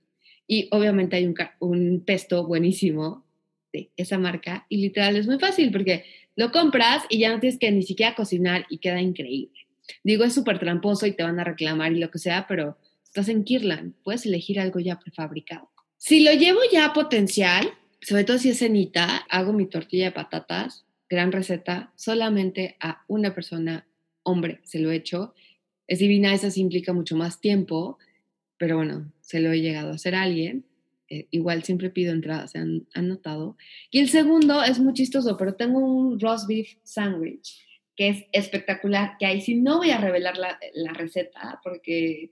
Y 0.47 0.67
obviamente 0.71 1.17
hay 1.17 1.25
un, 1.25 1.35
un 1.59 2.03
pesto 2.05 2.45
buenísimo 2.45 3.25
de 3.73 3.91
esa 3.97 4.17
marca 4.17 4.65
y 4.69 4.77
literal 4.77 5.17
es 5.17 5.27
muy 5.27 5.39
fácil 5.39 5.71
porque 5.71 6.05
lo 6.37 6.51
compras 6.51 7.03
y 7.09 7.17
ya 7.17 7.33
no 7.33 7.39
tienes 7.41 7.59
que 7.59 7.71
ni 7.71 7.81
siquiera 7.81 8.15
cocinar 8.15 8.65
y 8.69 8.77
queda 8.77 9.01
increíble. 9.01 9.67
Digo, 10.03 10.23
es 10.23 10.33
súper 10.33 10.59
tramposo 10.59 11.07
y 11.07 11.11
te 11.11 11.23
van 11.23 11.39
a 11.39 11.43
reclamar 11.43 11.91
y 11.91 11.99
lo 11.99 12.11
que 12.11 12.19
sea, 12.19 12.45
pero 12.47 12.77
estás 13.03 13.27
en 13.27 13.43
Kirlan, 13.43 13.95
puedes 14.03 14.25
elegir 14.25 14.59
algo 14.59 14.79
ya 14.79 14.99
prefabricado. 14.99 15.71
Si 15.97 16.23
lo 16.23 16.31
llevo 16.33 16.59
ya 16.71 16.85
a 16.85 16.93
potencial, 16.93 17.73
sobre 18.01 18.23
todo 18.23 18.37
si 18.37 18.49
es 18.49 18.59
cenita, 18.59 19.17
hago 19.29 19.51
mi 19.51 19.65
tortilla 19.65 20.05
de 20.05 20.11
patatas, 20.11 20.85
gran 21.09 21.31
receta, 21.31 21.91
solamente 21.95 22.75
a 22.79 23.03
una 23.07 23.33
persona, 23.33 23.87
hombre, 24.21 24.59
se 24.63 24.77
lo 24.77 24.91
he 24.91 24.95
hecho. 24.95 25.33
Es 25.87 25.97
divina, 25.97 26.35
esa 26.35 26.51
sí 26.51 26.61
implica 26.61 26.93
mucho 26.93 27.15
más 27.15 27.41
tiempo, 27.41 27.97
pero 28.59 28.77
bueno, 28.77 29.11
se 29.21 29.39
lo 29.39 29.51
he 29.51 29.61
llegado 29.61 29.91
a 29.91 29.95
hacer 29.95 30.13
a 30.13 30.21
alguien. 30.21 30.65
Eh, 31.09 31.27
igual 31.31 31.63
siempre 31.63 31.89
pido 31.89 32.11
entradas, 32.11 32.51
se 32.51 32.59
han, 32.59 32.87
notado. 32.95 33.57
Y 33.91 33.99
el 33.99 34.09
segundo 34.09 34.63
es 34.63 34.79
muy 34.79 34.93
chistoso, 34.93 35.37
pero 35.37 35.55
tengo 35.55 35.79
un 35.79 36.19
roast 36.19 36.47
beef 36.47 36.75
sandwich 36.83 37.63
que 37.95 38.09
es 38.09 38.25
espectacular, 38.31 39.15
que 39.17 39.25
ahí 39.25 39.41
sí 39.41 39.55
no 39.55 39.77
voy 39.77 39.89
a 39.89 39.97
revelar 39.97 40.37
la, 40.37 40.59
la 40.75 40.93
receta 40.93 41.59
porque 41.63 42.31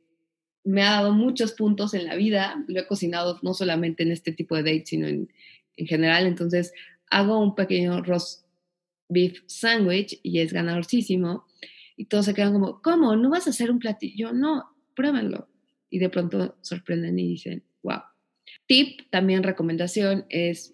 me 0.63 0.83
ha 0.83 0.91
dado 0.91 1.13
muchos 1.13 1.53
puntos 1.53 1.93
en 1.93 2.05
la 2.05 2.15
vida. 2.15 2.63
Lo 2.67 2.81
he 2.81 2.87
cocinado 2.87 3.39
no 3.41 3.53
solamente 3.53 4.03
en 4.03 4.11
este 4.11 4.31
tipo 4.31 4.55
de 4.55 4.63
dates, 4.63 4.89
sino 4.89 5.07
en, 5.07 5.31
en 5.77 5.87
general. 5.87 6.27
Entonces 6.27 6.73
hago 7.09 7.39
un 7.39 7.55
pequeño 7.55 8.03
roast 8.03 8.45
beef 9.09 9.41
sandwich 9.47 10.19
y 10.21 10.39
es 10.39 10.53
ganadorcísimo. 10.53 11.45
Y 11.97 12.05
todos 12.05 12.25
se 12.25 12.33
quedan 12.33 12.53
como, 12.53 12.81
¿cómo? 12.81 13.15
¿No 13.15 13.29
vas 13.29 13.47
a 13.47 13.51
hacer 13.51 13.71
un 13.71 13.79
platillo? 13.79 14.33
No, 14.33 14.75
pruébenlo 14.95 15.47
y 15.89 15.99
de 15.99 16.09
pronto 16.09 16.57
sorprenden 16.61 17.17
y 17.19 17.29
dicen. 17.29 17.63
Tip, 18.65 19.09
también 19.09 19.43
recomendación, 19.43 20.25
es 20.29 20.73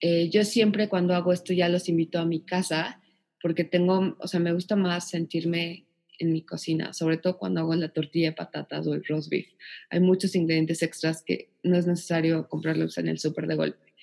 eh, 0.00 0.28
yo 0.30 0.44
siempre 0.44 0.88
cuando 0.88 1.14
hago 1.14 1.32
esto 1.32 1.52
ya 1.52 1.68
los 1.68 1.88
invito 1.88 2.18
a 2.18 2.26
mi 2.26 2.40
casa 2.40 3.00
porque 3.40 3.64
tengo, 3.64 4.16
o 4.18 4.28
sea, 4.28 4.40
me 4.40 4.52
gusta 4.52 4.76
más 4.76 5.08
sentirme 5.08 5.86
en 6.18 6.32
mi 6.32 6.42
cocina, 6.42 6.92
sobre 6.92 7.18
todo 7.18 7.38
cuando 7.38 7.60
hago 7.60 7.74
la 7.74 7.90
tortilla 7.90 8.30
de 8.30 8.36
patatas 8.36 8.86
o 8.86 8.94
el 8.94 9.04
roast 9.04 9.30
beef. 9.30 9.48
Hay 9.90 10.00
muchos 10.00 10.34
ingredientes 10.34 10.82
extras 10.82 11.22
que 11.22 11.50
no 11.62 11.76
es 11.76 11.86
necesario 11.86 12.48
comprarlos 12.48 12.96
en 12.98 13.08
el 13.08 13.18
súper 13.18 13.46
de 13.46 13.54
golpe. 13.54 13.94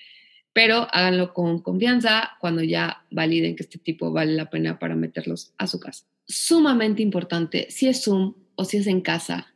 Pero 0.53 0.87
háganlo 0.91 1.33
con 1.33 1.61
confianza 1.61 2.37
cuando 2.39 2.61
ya 2.61 3.05
validen 3.09 3.55
que 3.55 3.63
este 3.63 3.79
tipo 3.79 4.11
vale 4.11 4.33
la 4.33 4.51
pena 4.51 4.77
para 4.77 4.95
meterlos 4.95 5.53
a 5.57 5.65
su 5.65 5.79
casa. 5.79 6.05
Sumamente 6.27 7.01
importante, 7.01 7.67
si 7.71 7.87
es 7.87 8.03
Zoom 8.03 8.35
o 8.55 8.63
si 8.63 8.77
es 8.77 8.87
en 8.87 9.01
casa, 9.01 9.55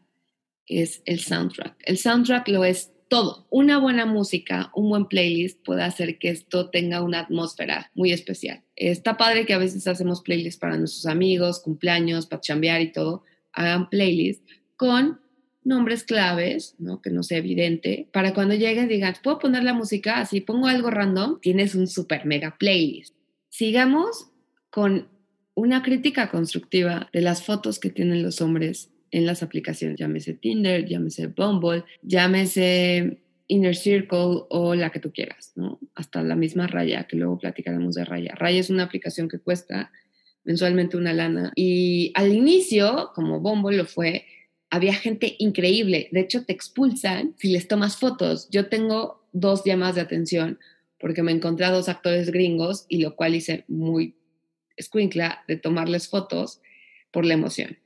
es 0.65 1.03
el 1.05 1.19
soundtrack. 1.19 1.75
El 1.85 1.99
soundtrack 1.99 2.47
lo 2.47 2.65
es 2.65 2.91
todo. 3.09 3.47
Una 3.49 3.79
buena 3.79 4.05
música, 4.05 4.71
un 4.75 4.89
buen 4.89 5.05
playlist 5.05 5.63
puede 5.63 5.83
hacer 5.83 6.19
que 6.19 6.29
esto 6.29 6.69
tenga 6.69 7.01
una 7.01 7.19
atmósfera 7.19 7.91
muy 7.95 8.11
especial. 8.11 8.63
Está 8.75 9.17
padre 9.17 9.45
que 9.45 9.53
a 9.53 9.57
veces 9.57 9.87
hacemos 9.87 10.21
playlists 10.21 10.59
para 10.59 10.77
nuestros 10.77 11.05
amigos, 11.05 11.61
cumpleaños, 11.61 12.27
para 12.27 12.41
chambear 12.41 12.81
y 12.81 12.91
todo. 12.91 13.23
Hagan 13.53 13.89
playlists 13.89 14.45
con 14.75 15.19
nombres 15.63 16.03
claves, 16.03 16.75
¿no? 16.79 17.01
que 17.01 17.09
no 17.09 17.23
sea 17.23 17.39
evidente, 17.39 18.07
para 18.13 18.33
cuando 18.33 18.55
lleguen 18.55 18.87
digan, 18.87 19.15
¿puedo 19.21 19.39
poner 19.39 19.63
la 19.63 19.73
música? 19.73 20.19
Así 20.19 20.39
pongo 20.39 20.67
algo 20.67 20.89
random, 20.89 21.39
tienes 21.41 21.75
un 21.75 21.87
super 21.87 22.25
mega 22.25 22.55
playlist. 22.57 23.13
Sigamos 23.49 24.29
con 24.69 25.09
una 25.55 25.83
crítica 25.83 26.29
constructiva 26.29 27.09
de 27.11 27.21
las 27.21 27.43
fotos 27.43 27.79
que 27.79 27.89
tienen 27.89 28.23
los 28.23 28.41
hombres 28.41 28.91
en 29.11 29.25
las 29.25 29.43
aplicaciones, 29.43 29.97
llámese 29.97 30.33
Tinder, 30.33 30.85
llámese 30.85 31.27
Bumble, 31.27 31.83
llámese 32.01 33.19
Inner 33.47 33.75
Circle 33.75 34.43
o 34.49 34.75
la 34.75 34.89
que 34.91 34.99
tú 34.99 35.11
quieras. 35.11 35.53
Hasta 35.95 36.21
la 36.23 36.35
misma 36.35 36.67
Raya, 36.67 37.07
que 37.07 37.17
luego 37.17 37.37
platicaremos 37.37 37.95
de 37.95 38.05
Raya. 38.05 38.33
Raya 38.35 38.59
es 38.59 38.69
una 38.69 38.83
aplicación 38.83 39.29
que 39.29 39.39
cuesta 39.39 39.91
mensualmente 40.43 40.97
una 40.97 41.13
lana 41.13 41.51
y 41.55 42.11
al 42.15 42.33
inicio, 42.33 43.11
como 43.13 43.41
Bumble 43.41 43.77
lo 43.77 43.85
fue, 43.85 44.25
había 44.69 44.93
gente 44.93 45.35
increíble. 45.39 46.09
De 46.11 46.21
hecho, 46.21 46.45
te 46.45 46.53
expulsan 46.53 47.35
si 47.37 47.49
les 47.49 47.67
tomas 47.67 47.97
fotos. 47.97 48.49
Yo 48.49 48.67
tengo 48.67 49.27
dos 49.33 49.63
llamadas 49.65 49.95
de 49.95 50.01
atención 50.01 50.59
porque 50.99 51.23
me 51.23 51.31
encontré 51.31 51.65
a 51.65 51.71
dos 51.71 51.89
actores 51.89 52.31
gringos 52.31 52.85
y 52.89 53.01
lo 53.01 53.15
cual 53.15 53.35
hice 53.35 53.65
muy 53.67 54.15
escuincla 54.75 55.43
de 55.47 55.57
tomarles 55.57 56.07
fotos 56.07 56.61
por 57.11 57.25
la 57.25 57.33
emoción 57.33 57.77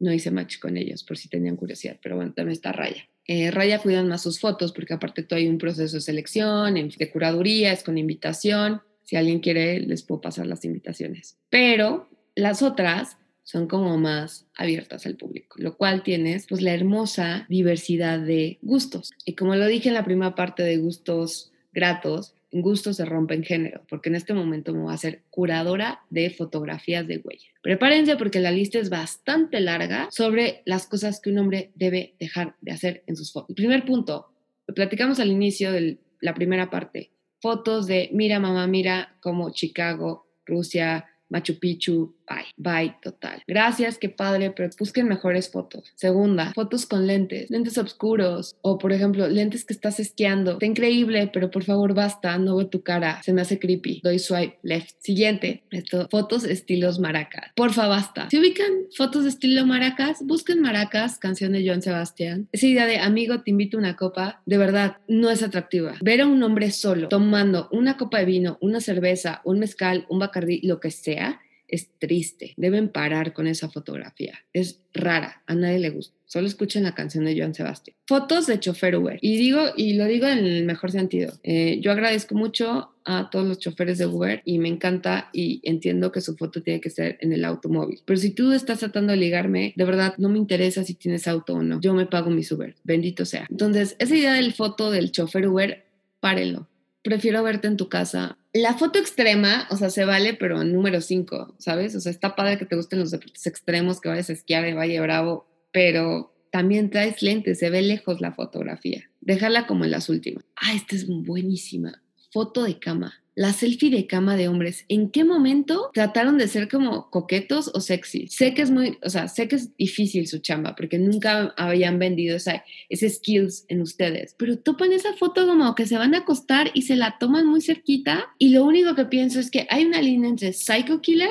no 0.00 0.12
hice 0.12 0.30
match 0.30 0.58
con 0.58 0.76
ellos 0.76 1.04
por 1.04 1.16
si 1.16 1.28
tenían 1.28 1.56
curiosidad, 1.56 1.98
pero 2.02 2.16
bueno, 2.16 2.32
también 2.32 2.52
está 2.52 2.72
Raya. 2.72 3.08
Eh, 3.26 3.50
Raya 3.50 3.78
cuidan 3.78 4.08
más 4.08 4.22
sus 4.22 4.40
fotos 4.40 4.72
porque 4.72 4.94
aparte 4.94 5.22
todo 5.22 5.38
hay 5.38 5.48
un 5.48 5.58
proceso 5.58 5.96
de 5.96 6.00
selección, 6.00 6.74
de 6.74 7.10
curaduría, 7.10 7.72
es 7.72 7.82
con 7.82 7.98
invitación. 7.98 8.80
Si 9.04 9.16
alguien 9.16 9.40
quiere, 9.40 9.80
les 9.80 10.02
puedo 10.02 10.20
pasar 10.20 10.46
las 10.46 10.64
invitaciones. 10.64 11.36
Pero 11.50 12.08
las 12.34 12.62
otras 12.62 13.18
son 13.42 13.66
como 13.66 13.96
más 13.96 14.46
abiertas 14.56 15.06
al 15.06 15.16
público, 15.16 15.56
lo 15.58 15.76
cual 15.76 16.02
tienes 16.02 16.46
pues 16.46 16.60
la 16.60 16.74
hermosa 16.74 17.46
diversidad 17.48 18.18
de 18.18 18.58
gustos. 18.62 19.10
Y 19.24 19.34
como 19.34 19.56
lo 19.56 19.66
dije 19.66 19.88
en 19.88 19.94
la 19.94 20.04
primera 20.04 20.34
parte 20.34 20.62
de 20.62 20.76
gustos 20.76 21.50
gratos, 21.72 22.34
gusto 22.52 22.92
se 22.92 23.04
rompe 23.04 23.34
en 23.34 23.44
género, 23.44 23.82
porque 23.88 24.08
en 24.08 24.14
este 24.14 24.34
momento 24.34 24.72
me 24.72 24.80
voy 24.80 24.94
a 24.94 24.98
ser 24.98 25.22
curadora 25.30 26.02
de 26.10 26.30
fotografías 26.30 27.06
de 27.06 27.18
huella. 27.18 27.48
Prepárense 27.62 28.16
porque 28.16 28.40
la 28.40 28.50
lista 28.50 28.78
es 28.78 28.90
bastante 28.90 29.60
larga 29.60 30.08
sobre 30.10 30.62
las 30.64 30.86
cosas 30.86 31.20
que 31.20 31.30
un 31.30 31.38
hombre 31.38 31.70
debe 31.74 32.14
dejar 32.18 32.56
de 32.60 32.72
hacer 32.72 33.02
en 33.06 33.16
sus 33.16 33.32
fotos. 33.32 33.54
Primer 33.54 33.84
punto, 33.84 34.32
lo 34.66 34.74
platicamos 34.74 35.20
al 35.20 35.30
inicio 35.30 35.72
de 35.72 35.98
la 36.20 36.34
primera 36.34 36.70
parte, 36.70 37.10
fotos 37.40 37.86
de 37.86 38.10
mira 38.12 38.40
mamá, 38.40 38.66
mira 38.66 39.16
como 39.20 39.50
Chicago, 39.50 40.26
Rusia, 40.44 41.06
Machu 41.28 41.58
Picchu, 41.58 42.14
bye, 42.28 42.46
bye 42.56 42.94
total. 43.02 43.42
Gracias, 43.46 43.98
qué 43.98 44.08
padre, 44.08 44.50
pero 44.50 44.70
busquen 44.78 45.08
mejores 45.08 45.50
fotos. 45.50 45.92
Segunda, 45.94 46.52
fotos 46.54 46.86
con 46.86 47.06
lentes, 47.06 47.50
lentes 47.50 47.78
oscuros 47.78 48.56
o 48.62 48.78
por 48.78 48.92
ejemplo, 48.92 49.28
lentes 49.28 49.64
que 49.64 49.72
estás 49.72 50.00
esquiando. 50.00 50.52
Está 50.52 50.66
increíble, 50.66 51.30
pero 51.32 51.50
por 51.50 51.64
favor 51.64 51.94
basta, 51.94 52.38
no 52.38 52.56
veo 52.56 52.68
tu 52.68 52.82
cara, 52.82 53.22
se 53.22 53.32
me 53.32 53.40
hace 53.40 53.58
creepy. 53.58 54.00
Doy 54.02 54.18
swipe 54.18 54.58
left. 54.62 54.96
Siguiente, 54.98 55.62
esto, 55.70 56.08
fotos 56.10 56.44
estilos 56.44 56.98
maracas. 56.98 57.52
Porfa, 57.54 57.86
basta. 57.86 58.28
Si 58.30 58.38
ubican 58.38 58.70
fotos 58.96 59.24
de 59.24 59.30
estilo 59.30 59.66
maracas, 59.66 60.18
busquen 60.24 60.60
maracas, 60.60 61.18
canción 61.18 61.52
de 61.52 61.66
Joan 61.66 61.82
Sebastián. 61.82 62.48
Esa 62.52 62.66
idea 62.66 62.86
de 62.86 62.98
amigo, 62.98 63.42
te 63.42 63.50
invito 63.50 63.76
a 63.76 63.80
una 63.80 63.96
copa, 63.96 64.42
de 64.46 64.58
verdad, 64.58 64.98
no 65.08 65.30
es 65.30 65.42
atractiva. 65.42 65.94
Ver 66.02 66.20
a 66.20 66.26
un 66.26 66.42
hombre 66.42 66.70
solo 66.70 67.08
tomando 67.08 67.68
una 67.72 67.96
copa 67.96 68.18
de 68.18 68.24
vino, 68.24 68.58
una 68.60 68.80
cerveza, 68.80 69.40
un 69.44 69.58
mezcal, 69.58 70.06
un 70.08 70.18
bacardí, 70.18 70.60
lo 70.62 70.80
que 70.80 70.90
sea, 70.90 71.40
es 71.68 71.90
triste. 71.98 72.54
Deben 72.56 72.88
parar 72.88 73.32
con 73.32 73.46
esa 73.46 73.68
fotografía. 73.68 74.38
Es 74.52 74.80
rara, 74.92 75.42
a 75.46 75.54
nadie 75.54 75.78
le 75.78 75.90
gusta. 75.90 76.16
Solo 76.24 76.46
escuchen 76.46 76.82
la 76.82 76.94
canción 76.94 77.24
de 77.24 77.38
Joan 77.38 77.54
Sebastián. 77.54 77.96
Fotos 78.06 78.46
de 78.46 78.60
chofer 78.60 78.96
Uber. 78.96 79.18
Y 79.22 79.36
digo, 79.36 79.60
y 79.76 79.94
lo 79.94 80.04
digo 80.06 80.26
en 80.26 80.38
el 80.38 80.64
mejor 80.64 80.90
sentido. 80.90 81.32
Eh, 81.42 81.78
yo 81.80 81.92
agradezco 81.92 82.34
mucho 82.34 82.90
a 83.04 83.30
todos 83.30 83.46
los 83.46 83.58
choferes 83.58 83.96
de 83.96 84.06
Uber 84.06 84.42
y 84.44 84.58
me 84.58 84.68
encanta 84.68 85.30
y 85.32 85.60
entiendo 85.62 86.12
que 86.12 86.20
su 86.20 86.36
foto 86.36 86.62
tiene 86.62 86.80
que 86.80 86.90
ser 86.90 87.16
en 87.20 87.32
el 87.32 87.44
automóvil. 87.44 88.00
Pero 88.04 88.18
si 88.18 88.30
tú 88.30 88.52
estás 88.52 88.80
tratando 88.80 89.12
de 89.12 89.18
ligarme, 89.18 89.72
de 89.76 89.84
verdad 89.84 90.14
no 90.18 90.28
me 90.28 90.38
interesa 90.38 90.84
si 90.84 90.94
tienes 90.94 91.26
auto 91.28 91.54
o 91.54 91.62
no. 91.62 91.80
Yo 91.80 91.94
me 91.94 92.06
pago 92.06 92.30
mis 92.30 92.52
Uber. 92.52 92.74
Bendito 92.84 93.24
sea. 93.24 93.46
Entonces, 93.50 93.96
esa 93.98 94.14
idea 94.14 94.34
del 94.34 94.52
foto 94.52 94.90
del 94.90 95.12
chofer 95.12 95.48
Uber, 95.48 95.84
párenlo 96.20 96.68
prefiero 97.08 97.42
verte 97.42 97.68
en 97.68 97.76
tu 97.76 97.88
casa. 97.88 98.36
La 98.60 98.74
foto 98.74 98.98
extrema, 98.98 99.68
o 99.70 99.76
sea, 99.76 99.88
se 99.88 100.04
vale, 100.04 100.34
pero 100.34 100.60
en 100.60 100.72
número 100.72 101.00
5, 101.00 101.54
¿sabes? 101.58 101.94
O 101.94 102.00
sea, 102.00 102.10
está 102.10 102.34
padre 102.34 102.58
que 102.58 102.64
te 102.64 102.74
gusten 102.74 102.98
los 102.98 103.12
deportes 103.12 103.46
extremos, 103.46 104.00
que 104.00 104.08
vayas 104.08 104.30
a 104.30 104.32
esquiar 104.32 104.64
de 104.64 104.74
Valle 104.74 105.00
Bravo, 105.00 105.46
pero 105.70 106.34
también 106.50 106.90
traes 106.90 107.22
lentes, 107.22 107.60
se 107.60 107.70
ve 107.70 107.82
lejos 107.82 108.20
la 108.20 108.32
fotografía. 108.32 109.08
Déjala 109.20 109.68
como 109.68 109.84
en 109.84 109.92
las 109.92 110.08
últimas. 110.08 110.44
Ah, 110.56 110.74
esta 110.74 110.96
es 110.96 111.06
buenísima. 111.06 112.02
Foto 112.32 112.64
de 112.64 112.80
cama 112.80 113.22
la 113.38 113.52
selfie 113.52 113.88
de 113.90 114.08
cama 114.08 114.34
de 114.34 114.48
hombres, 114.48 114.84
¿en 114.88 115.12
qué 115.12 115.22
momento 115.22 115.92
trataron 115.94 116.38
de 116.38 116.48
ser 116.48 116.68
como 116.68 117.08
coquetos 117.08 117.70
o 117.72 117.80
sexy? 117.80 118.26
Sé 118.26 118.52
que 118.52 118.62
es 118.62 118.72
muy, 118.72 118.98
o 119.04 119.10
sea, 119.10 119.28
sé 119.28 119.46
que 119.46 119.54
es 119.54 119.76
difícil 119.76 120.26
su 120.26 120.40
chamba 120.40 120.74
porque 120.74 120.98
nunca 120.98 121.54
habían 121.56 122.00
vendido 122.00 122.34
esa, 122.34 122.64
ese 122.88 123.08
skills 123.08 123.64
en 123.68 123.80
ustedes, 123.80 124.34
pero 124.36 124.58
topan 124.58 124.90
esa 124.90 125.12
foto 125.12 125.46
como 125.46 125.76
que 125.76 125.86
se 125.86 125.96
van 125.96 126.16
a 126.16 126.18
acostar 126.18 126.72
y 126.74 126.82
se 126.82 126.96
la 126.96 127.16
toman 127.20 127.46
muy 127.46 127.60
cerquita 127.60 128.26
y 128.38 128.48
lo 128.48 128.64
único 128.64 128.96
que 128.96 129.04
pienso 129.04 129.38
es 129.38 129.52
que 129.52 129.68
hay 129.70 129.84
una 129.84 130.02
línea 130.02 130.28
entre 130.28 130.52
psycho 130.52 131.00
killer 131.00 131.30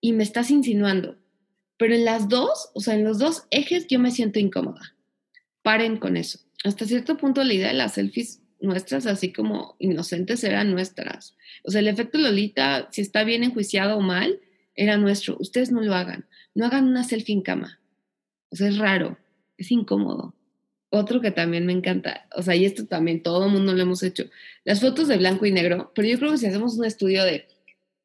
y 0.00 0.12
me 0.12 0.22
estás 0.22 0.52
insinuando. 0.52 1.18
Pero 1.78 1.96
en 1.96 2.04
las 2.04 2.28
dos, 2.28 2.70
o 2.74 2.80
sea, 2.80 2.94
en 2.94 3.02
los 3.02 3.18
dos 3.18 3.42
ejes 3.50 3.88
yo 3.88 3.98
me 3.98 4.12
siento 4.12 4.38
incómoda. 4.38 4.96
Paren 5.62 5.96
con 5.96 6.16
eso. 6.16 6.38
Hasta 6.62 6.86
cierto 6.86 7.16
punto 7.16 7.42
la 7.42 7.54
idea 7.54 7.68
de 7.68 7.74
las 7.74 7.94
selfies 7.94 8.43
nuestras, 8.64 9.06
así 9.06 9.32
como 9.32 9.76
inocentes, 9.78 10.42
eran 10.44 10.72
nuestras. 10.72 11.36
O 11.62 11.70
sea, 11.70 11.80
el 11.80 11.88
efecto 11.88 12.18
Lolita, 12.18 12.88
si 12.90 13.00
está 13.00 13.24
bien 13.24 13.44
enjuiciado 13.44 13.96
o 13.96 14.00
mal, 14.00 14.40
era 14.74 14.96
nuestro. 14.96 15.36
Ustedes 15.38 15.70
no 15.70 15.80
lo 15.80 15.94
hagan. 15.94 16.26
No 16.54 16.66
hagan 16.66 16.88
una 16.88 17.04
selfie 17.04 17.34
en 17.34 17.42
cama. 17.42 17.80
O 18.50 18.56
sea, 18.56 18.68
es 18.68 18.78
raro, 18.78 19.18
es 19.58 19.70
incómodo. 19.70 20.34
Otro 20.90 21.20
que 21.20 21.32
también 21.32 21.66
me 21.66 21.72
encanta, 21.72 22.28
o 22.36 22.42
sea, 22.42 22.54
y 22.54 22.64
esto 22.64 22.86
también 22.86 23.20
todo 23.20 23.46
el 23.46 23.50
mundo 23.50 23.72
lo 23.72 23.82
hemos 23.82 24.04
hecho, 24.04 24.26
las 24.62 24.80
fotos 24.80 25.08
de 25.08 25.16
blanco 25.16 25.44
y 25.44 25.50
negro, 25.50 25.90
pero 25.92 26.06
yo 26.06 26.16
creo 26.20 26.30
que 26.30 26.38
si 26.38 26.46
hacemos 26.46 26.78
un 26.78 26.84
estudio 26.84 27.24
de 27.24 27.48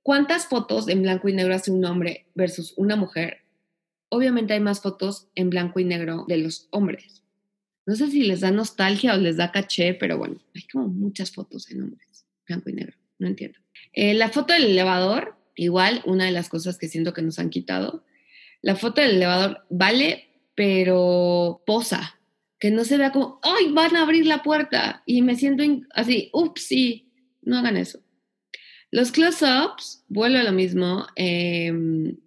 cuántas 0.02 0.48
fotos 0.48 0.88
en 0.88 1.04
blanco 1.04 1.30
y 1.30 1.34
negro 1.34 1.54
hace 1.54 1.70
un 1.70 1.86
hombre 1.86 2.26
versus 2.34 2.74
una 2.78 2.96
mujer, 2.96 3.42
obviamente 4.10 4.54
hay 4.54 4.60
más 4.60 4.82
fotos 4.82 5.28
en 5.36 5.52
blanco 5.52 5.80
y 5.80 5.84
negro 5.84 6.26
de 6.28 6.38
los 6.38 6.68
hombres. 6.72 7.19
No 7.90 7.96
sé 7.96 8.12
si 8.12 8.22
les 8.22 8.42
da 8.42 8.52
nostalgia 8.52 9.16
o 9.16 9.18
les 9.18 9.38
da 9.38 9.52
caché, 9.52 9.96
pero 9.96 10.20
bueno, 10.20 10.40
hay 10.54 10.62
como 10.72 10.90
muchas 10.90 11.32
fotos 11.32 11.72
en 11.72 11.82
hombres, 11.82 12.24
blanco 12.48 12.70
y 12.70 12.74
negro, 12.74 12.96
no 13.18 13.26
entiendo. 13.26 13.58
Eh, 13.94 14.14
la 14.14 14.30
foto 14.30 14.54
del 14.54 14.66
elevador, 14.66 15.36
igual, 15.56 16.04
una 16.06 16.26
de 16.26 16.32
las 16.32 16.50
cosas 16.50 16.78
que 16.78 16.88
siento 16.88 17.16
que 17.16 17.24
nos 17.24 17.40
han 17.40 17.50
quitado. 17.50 18.06
La 18.62 18.76
foto 18.76 19.02
del 19.02 19.16
elevador 19.16 19.66
vale, 19.72 20.30
pero 20.54 21.64
posa, 21.66 22.20
que 22.60 22.70
no 22.70 22.84
se 22.86 23.00
vea 23.00 23.12
como, 23.12 23.40
¡ay, 23.42 23.72
van 23.72 23.96
a 23.96 24.04
abrir 24.04 24.28
la 24.28 24.44
puerta! 24.44 25.02
Y 25.08 25.24
me 25.24 25.36
siento 25.36 25.64
así, 25.96 26.30
ups, 26.32 26.62
sí, 26.62 27.12
no 27.42 27.58
hagan 27.58 27.76
eso. 27.76 28.04
Los 28.92 29.12
close-ups, 29.12 30.06
vuelvo 30.10 30.38
a 30.38 30.44
lo 30.44 30.52
mismo, 30.52 31.08
em, 31.16 32.18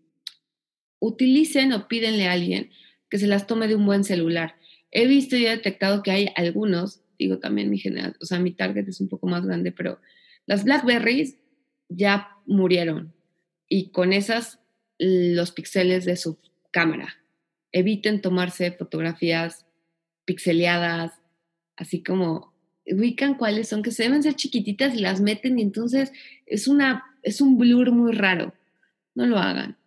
utilicen 0.99 1.73
o 1.73 1.87
pídenle 1.87 2.26
a 2.26 2.33
alguien 2.33 2.73
que 3.09 3.19
se 3.19 3.28
las 3.28 3.47
tome 3.47 3.69
de 3.69 3.76
un 3.76 3.87
buen 3.87 4.02
celular. 4.02 4.57
He 4.93 5.07
visto 5.07 5.37
y 5.37 5.47
he 5.47 5.51
detectado 5.51 6.03
que 6.03 6.11
hay 6.11 6.29
algunos, 6.37 7.03
digo 7.19 7.39
también 7.39 7.71
mi 7.71 7.79
general, 7.79 8.17
o 8.21 8.27
sea, 8.27 8.39
mi 8.39 8.53
target 8.53 8.87
es 8.89 9.01
un 9.01 9.09
poco 9.09 9.27
más 9.27 9.45
grande, 9.45 9.73
pero 9.73 9.99
las 10.47 10.65
Blackberries 10.65 11.37
ya 11.89 12.29
murieron 12.47 13.15
y 13.69 13.91
con 13.91 14.13
esas 14.13 14.61
los 14.99 15.51
píxeles 15.51 16.05
de 16.05 16.17
su 16.17 16.39
cámara. 16.71 17.17
Eviten 17.73 18.21
tomarse 18.21 18.71
fotografías 18.73 19.67
pixeleadas, 20.25 21.21
así 21.77 22.03
como 22.03 22.53
ubican 22.87 23.35
cuáles 23.35 23.69
son, 23.69 23.83
que 23.83 23.91
se 23.91 24.05
deben 24.05 24.23
ser 24.23 24.35
chiquititas 24.35 24.95
y 24.95 25.01
las 25.01 25.21
meten 25.21 25.59
y 25.59 25.63
entonces 25.63 26.13
es, 26.47 26.69
una, 26.69 27.05
es 27.23 27.41
un 27.41 27.59
blur 27.59 27.93
muy 27.93 28.13
raro. 28.13 28.55
No 29.15 29.27
lo 29.27 29.39
hagan. 29.39 29.79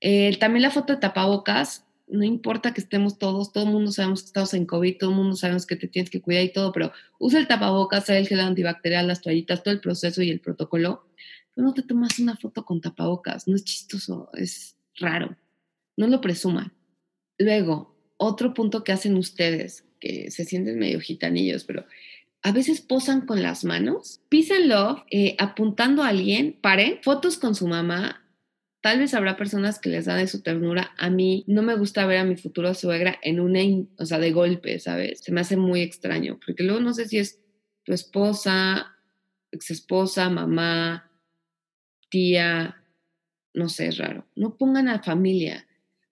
Eh, 0.00 0.36
también 0.38 0.62
la 0.62 0.70
foto 0.70 0.94
de 0.94 1.00
tapabocas, 1.00 1.86
no 2.06 2.24
importa 2.24 2.74
que 2.74 2.80
estemos 2.80 3.18
todos, 3.18 3.52
todo 3.52 3.64
el 3.64 3.70
mundo 3.70 3.90
sabemos 3.90 4.22
que 4.22 4.26
estamos 4.26 4.54
en 4.54 4.66
COVID, 4.66 4.98
todo 4.98 5.10
el 5.10 5.16
mundo 5.16 5.36
sabemos 5.36 5.66
que 5.66 5.76
te 5.76 5.88
tienes 5.88 6.10
que 6.10 6.20
cuidar 6.20 6.44
y 6.44 6.52
todo, 6.52 6.72
pero 6.72 6.92
usa 7.18 7.38
el 7.38 7.48
tapabocas, 7.48 8.08
el 8.10 8.28
gel 8.28 8.40
antibacterial, 8.40 9.06
las 9.06 9.22
toallitas, 9.22 9.62
todo 9.62 9.72
el 9.72 9.80
proceso 9.80 10.22
y 10.22 10.30
el 10.30 10.40
protocolo. 10.40 11.06
Pero 11.54 11.66
no 11.66 11.74
te 11.74 11.82
tomas 11.82 12.18
una 12.18 12.36
foto 12.36 12.64
con 12.64 12.80
tapabocas, 12.80 13.48
no 13.48 13.56
es 13.56 13.64
chistoso, 13.64 14.30
es 14.34 14.76
raro. 14.96 15.36
No 15.96 16.06
lo 16.06 16.20
presuman. 16.20 16.72
Luego, 17.38 17.96
otro 18.16 18.54
punto 18.54 18.84
que 18.84 18.92
hacen 18.92 19.16
ustedes, 19.16 19.84
que 20.00 20.30
se 20.30 20.44
sienten 20.44 20.78
medio 20.78 21.00
gitanillos, 21.00 21.64
pero 21.64 21.86
a 22.42 22.52
veces 22.52 22.80
posan 22.82 23.26
con 23.26 23.42
las 23.42 23.64
manos, 23.64 24.20
písenlo 24.28 25.04
eh, 25.10 25.34
apuntando 25.38 26.02
a 26.02 26.08
alguien, 26.08 26.58
paren, 26.60 26.98
fotos 27.02 27.38
con 27.38 27.54
su 27.54 27.66
mamá, 27.66 28.23
Tal 28.84 28.98
vez 28.98 29.14
habrá 29.14 29.38
personas 29.38 29.78
que 29.78 29.88
les 29.88 30.04
da 30.04 30.14
de 30.14 30.26
su 30.26 30.42
ternura. 30.42 30.92
A 30.98 31.08
mí 31.08 31.42
no 31.46 31.62
me 31.62 31.74
gusta 31.74 32.04
ver 32.04 32.18
a 32.18 32.24
mi 32.26 32.36
futura 32.36 32.74
suegra 32.74 33.18
en 33.22 33.40
una, 33.40 33.60
o 33.96 34.04
sea, 34.04 34.18
de 34.18 34.30
golpe, 34.30 34.78
¿sabes? 34.78 35.20
Se 35.20 35.32
me 35.32 35.40
hace 35.40 35.56
muy 35.56 35.80
extraño, 35.80 36.38
porque 36.44 36.64
luego 36.64 36.80
no 36.80 36.92
sé 36.92 37.08
si 37.08 37.16
es 37.16 37.40
tu 37.84 37.94
esposa, 37.94 38.94
ex 39.52 39.70
esposa, 39.70 40.28
mamá, 40.28 41.10
tía, 42.10 42.84
no 43.54 43.70
sé, 43.70 43.86
es 43.86 43.96
raro. 43.96 44.26
No 44.36 44.58
pongan 44.58 44.88
a 44.88 45.02
familia. 45.02 45.66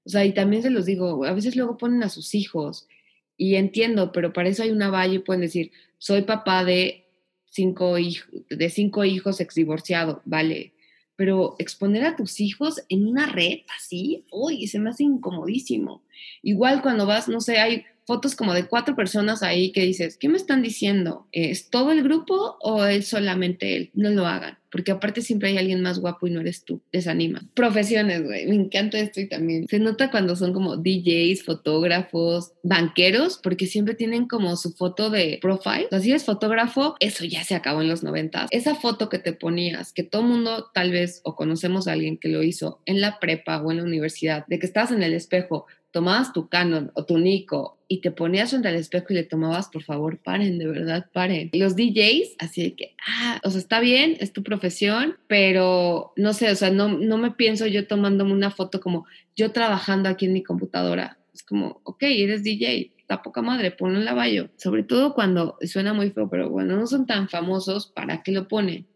O 0.04 0.08
sea, 0.08 0.24
y 0.24 0.32
también 0.32 0.62
se 0.62 0.70
los 0.70 0.86
digo, 0.86 1.26
a 1.26 1.34
veces 1.34 1.56
luego 1.56 1.76
ponen 1.76 2.02
a 2.02 2.08
sus 2.08 2.34
hijos 2.34 2.88
y 3.36 3.56
entiendo, 3.56 4.12
pero 4.12 4.32
para 4.32 4.48
eso 4.48 4.62
hay 4.62 4.70
una 4.70 4.88
valla 4.88 5.12
y 5.12 5.18
pueden 5.18 5.42
decir, 5.42 5.72
soy 5.98 6.22
papá 6.22 6.64
de 6.64 7.04
cinco, 7.44 7.98
hijos, 7.98 8.30
de 8.48 8.70
cinco 8.70 9.04
hijos 9.04 9.40
ex 9.40 9.56
divorciado, 9.56 10.22
vale, 10.24 10.72
pero 11.16 11.56
exponer 11.58 12.04
a 12.04 12.16
tus 12.16 12.40
hijos 12.40 12.82
en 12.88 13.06
una 13.06 13.26
red 13.26 13.60
así, 13.76 14.24
uy, 14.30 14.66
se 14.66 14.78
me 14.78 14.90
hace 14.90 15.04
incomodísimo. 15.04 16.02
Igual 16.42 16.82
cuando 16.82 17.06
vas, 17.06 17.28
no 17.28 17.40
sé, 17.40 17.58
hay 17.58 17.84
fotos 18.06 18.34
como 18.34 18.54
de 18.54 18.66
cuatro 18.66 18.96
personas 18.96 19.42
ahí 19.42 19.72
que 19.72 19.82
dices, 19.82 20.16
¿qué 20.16 20.28
me 20.28 20.36
están 20.36 20.62
diciendo? 20.62 21.26
¿Es 21.32 21.70
todo 21.70 21.92
el 21.92 22.02
grupo 22.02 22.56
o 22.60 22.84
es 22.84 23.08
solamente 23.08 23.76
él? 23.76 23.90
No 23.94 24.10
lo 24.10 24.26
hagan 24.26 24.58
porque 24.72 24.90
aparte 24.90 25.20
siempre 25.20 25.50
hay 25.50 25.58
alguien 25.58 25.82
más 25.82 26.00
guapo 26.00 26.26
y 26.26 26.30
no 26.30 26.40
eres 26.40 26.64
tú. 26.64 26.80
Desanima. 26.90 27.42
Profesiones, 27.54 28.24
güey. 28.24 28.46
Me 28.46 28.54
encanta 28.54 28.98
esto 28.98 29.20
y 29.20 29.28
también. 29.28 29.68
Se 29.68 29.78
nota 29.78 30.10
cuando 30.10 30.34
son 30.34 30.54
como 30.54 30.78
DJs, 30.78 31.44
fotógrafos, 31.44 32.52
banqueros, 32.62 33.38
porque 33.40 33.66
siempre 33.66 33.94
tienen 33.94 34.26
como 34.26 34.56
su 34.56 34.72
foto 34.72 35.10
de 35.10 35.38
profile. 35.42 35.86
O 35.86 35.88
sea, 35.90 36.00
si 36.00 36.10
eres 36.10 36.24
fotógrafo, 36.24 36.96
eso 37.00 37.26
ya 37.26 37.44
se 37.44 37.54
acabó 37.54 37.82
en 37.82 37.88
los 37.88 38.02
90. 38.02 38.46
Esa 38.50 38.74
foto 38.74 39.10
que 39.10 39.18
te 39.18 39.34
ponías, 39.34 39.92
que 39.92 40.04
todo 40.04 40.22
mundo 40.22 40.70
tal 40.72 40.90
vez 40.90 41.20
o 41.22 41.36
conocemos 41.36 41.86
a 41.86 41.92
alguien 41.92 42.16
que 42.16 42.28
lo 42.28 42.42
hizo 42.42 42.80
en 42.86 43.02
la 43.02 43.20
prepa 43.20 43.60
o 43.60 43.70
en 43.70 43.76
la 43.76 43.84
universidad, 43.84 44.46
de 44.46 44.58
que 44.58 44.66
estás 44.66 44.90
en 44.90 45.02
el 45.02 45.12
espejo 45.12 45.66
tomabas 45.92 46.32
tu 46.32 46.48
Canon 46.48 46.90
o 46.94 47.04
tu 47.04 47.18
Nico 47.18 47.78
y 47.86 48.00
te 48.00 48.10
ponías 48.10 48.50
frente 48.50 48.68
al 48.68 48.74
espejo 48.74 49.06
y 49.10 49.14
le 49.14 49.24
tomabas, 49.24 49.68
por 49.68 49.82
favor, 49.82 50.18
paren, 50.18 50.58
de 50.58 50.66
verdad, 50.66 51.06
paren. 51.12 51.50
Los 51.52 51.76
DJs, 51.76 52.36
así 52.38 52.62
de 52.62 52.74
que, 52.74 52.96
ah, 53.06 53.40
o 53.44 53.50
sea, 53.50 53.60
está 53.60 53.80
bien, 53.80 54.16
es 54.18 54.32
tu 54.32 54.42
profesión, 54.42 55.16
pero 55.28 56.12
no 56.16 56.32
sé, 56.32 56.50
o 56.50 56.56
sea, 56.56 56.70
no, 56.70 56.88
no 56.88 57.18
me 57.18 57.32
pienso 57.32 57.66
yo 57.66 57.86
tomándome 57.86 58.32
una 58.32 58.50
foto 58.50 58.80
como 58.80 59.06
yo 59.36 59.52
trabajando 59.52 60.08
aquí 60.08 60.24
en 60.24 60.32
mi 60.32 60.42
computadora. 60.42 61.18
Es 61.34 61.42
como, 61.42 61.80
ok, 61.84 62.02
eres 62.02 62.42
DJ, 62.42 62.94
está 62.98 63.22
poca 63.22 63.42
madre, 63.42 63.70
ponlo 63.70 63.98
en 63.98 64.06
la. 64.06 64.50
Sobre 64.56 64.82
todo 64.84 65.14
cuando 65.14 65.58
suena 65.62 65.92
muy 65.92 66.10
feo, 66.10 66.28
pero 66.30 66.48
bueno, 66.48 66.76
no 66.76 66.86
son 66.86 67.06
tan 67.06 67.28
famosos, 67.28 67.86
¿para 67.86 68.22
qué 68.22 68.32
lo 68.32 68.48
pone? 68.48 68.86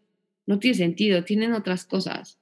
No 0.47 0.59
tiene 0.59 0.77
sentido, 0.77 1.23
tienen 1.23 1.53
otras 1.53 1.85
cosas. 1.85 2.39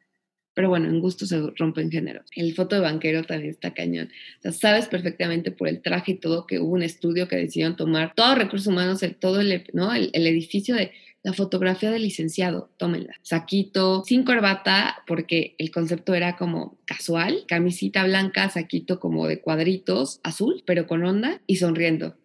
Pero 0.55 0.69
bueno, 0.69 0.87
en 0.87 1.01
gusto 1.01 1.25
se 1.25 1.39
rompen 1.57 1.91
géneros. 1.91 2.25
El 2.33 2.55
foto 2.55 2.75
de 2.75 2.81
banquero 2.81 3.23
también 3.23 3.51
está 3.51 3.73
cañón. 3.73 4.09
O 4.39 4.41
sea, 4.41 4.51
sabes 4.53 4.87
perfectamente 4.87 5.51
por 5.51 5.67
el 5.67 5.81
traje 5.81 6.13
y 6.13 6.15
todo 6.15 6.47
que 6.47 6.59
hubo 6.59 6.73
un 6.73 6.81
estudio 6.81 7.27
que 7.27 7.35
decidieron 7.35 7.75
tomar 7.75 8.13
todos 8.15 8.37
recursos 8.37 8.67
humanos, 8.67 9.03
el, 9.03 9.15
todo 9.15 9.41
el, 9.41 9.65
¿no? 9.73 9.93
el, 9.93 10.09
edificio 10.13 10.73
de 10.75 10.93
la 11.23 11.33
fotografía 11.33 11.91
del 11.91 12.03
licenciado, 12.03 12.69
tómenla. 12.77 13.15
Saquito, 13.21 14.03
sin 14.05 14.23
corbata, 14.23 15.03
porque 15.05 15.55
el 15.57 15.71
concepto 15.71 16.13
era 16.13 16.37
como 16.37 16.77
casual, 16.85 17.43
camisita 17.47 18.05
blanca, 18.05 18.49
saquito 18.49 18.99
como 19.01 19.27
de 19.27 19.41
cuadritos, 19.41 20.21
azul, 20.23 20.63
pero 20.65 20.87
con 20.87 21.03
onda 21.03 21.41
y 21.47 21.57
sonriendo. 21.57 22.15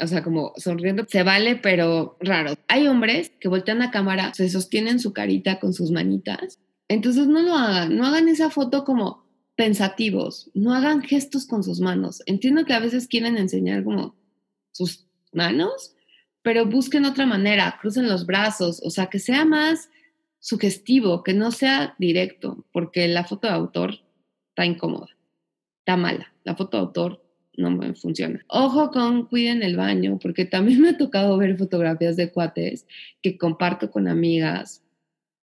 o 0.00 0.06
sea, 0.06 0.22
como 0.22 0.54
sonriendo, 0.56 1.04
se 1.06 1.22
vale, 1.22 1.56
pero 1.56 2.16
raro. 2.20 2.54
Hay 2.68 2.86
hombres 2.86 3.30
que 3.40 3.48
voltean 3.48 3.82
a 3.82 3.90
cámara, 3.90 4.32
se 4.32 4.48
sostienen 4.48 5.00
su 5.00 5.12
carita 5.12 5.58
con 5.58 5.74
sus 5.74 5.90
manitas 5.90 6.58
entonces 6.88 7.26
no 7.26 7.42
lo 7.42 7.54
hagan, 7.54 7.96
no 7.96 8.06
hagan 8.06 8.28
esa 8.28 8.50
foto 8.50 8.84
como 8.84 9.26
pensativos, 9.56 10.50
no 10.54 10.72
hagan 10.72 11.02
gestos 11.02 11.46
con 11.46 11.62
sus 11.62 11.80
manos. 11.80 12.22
Entiendo 12.26 12.64
que 12.64 12.74
a 12.74 12.80
veces 12.80 13.08
quieren 13.08 13.36
enseñar 13.36 13.84
como 13.84 14.16
sus 14.72 15.06
manos, 15.32 15.94
pero 16.42 16.66
busquen 16.66 17.04
otra 17.04 17.26
manera, 17.26 17.76
crucen 17.80 18.08
los 18.08 18.24
brazos, 18.24 18.80
o 18.84 18.90
sea, 18.90 19.06
que 19.06 19.18
sea 19.18 19.44
más 19.44 19.90
sugestivo, 20.38 21.22
que 21.22 21.34
no 21.34 21.50
sea 21.50 21.94
directo, 21.98 22.64
porque 22.72 23.08
la 23.08 23.24
foto 23.24 23.48
de 23.48 23.54
autor 23.54 23.94
está 24.50 24.64
incómoda, 24.64 25.08
está 25.80 25.96
mala. 25.96 26.32
La 26.44 26.54
foto 26.54 26.76
de 26.76 26.82
autor 26.84 27.22
no 27.56 27.70
me 27.70 27.92
funciona. 27.94 28.44
Ojo 28.48 28.90
con 28.90 29.26
cuiden 29.26 29.62
el 29.62 29.76
baño, 29.76 30.18
porque 30.22 30.44
también 30.44 30.80
me 30.80 30.90
ha 30.90 30.96
tocado 30.96 31.36
ver 31.36 31.58
fotografías 31.58 32.16
de 32.16 32.30
cuates 32.30 32.86
que 33.20 33.36
comparto 33.36 33.90
con 33.90 34.08
amigas 34.08 34.84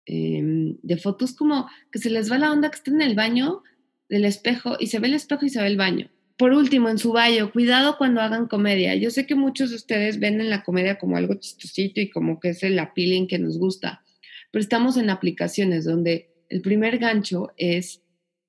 Em, 0.05 0.77
de 0.83 0.97
fotos 0.97 1.33
como 1.33 1.67
que 1.91 1.97
se 1.97 2.11
les 2.11 2.31
va 2.31 2.37
la 2.37 2.51
onda 2.51 2.69
que 2.69 2.75
están 2.75 2.95
en 2.95 3.09
el 3.09 3.15
baño 3.15 3.63
del 4.07 4.25
espejo 4.25 4.77
y 4.79 4.87
se 4.87 4.99
ve 4.99 5.07
el 5.07 5.15
espejo 5.15 5.45
y 5.45 5.49
se 5.49 5.61
ve 5.61 5.67
el 5.67 5.77
baño. 5.77 6.11
Por 6.37 6.53
último, 6.53 6.89
en 6.89 6.97
su 6.97 7.11
baño, 7.13 7.51
cuidado 7.51 7.97
cuando 7.97 8.21
hagan 8.21 8.47
comedia. 8.47 8.93
Yo 8.95 9.09
sé 9.09 9.25
que 9.25 9.35
muchos 9.35 9.69
de 9.69 9.77
ustedes 9.77 10.19
ven 10.19 10.41
en 10.41 10.49
la 10.49 10.63
comedia 10.63 10.99
como 10.99 11.17
algo 11.17 11.35
chistosito 11.35 12.01
y 12.01 12.09
como 12.09 12.39
que 12.39 12.49
es 12.49 12.61
el 12.61 12.77
appealing 12.77 13.27
que 13.27 13.39
nos 13.39 13.57
gusta, 13.57 14.03
pero 14.51 14.61
estamos 14.61 14.97
en 14.97 15.09
aplicaciones 15.09 15.85
donde 15.85 16.29
el 16.49 16.61
primer 16.61 16.99
gancho 16.99 17.53
es 17.57 18.01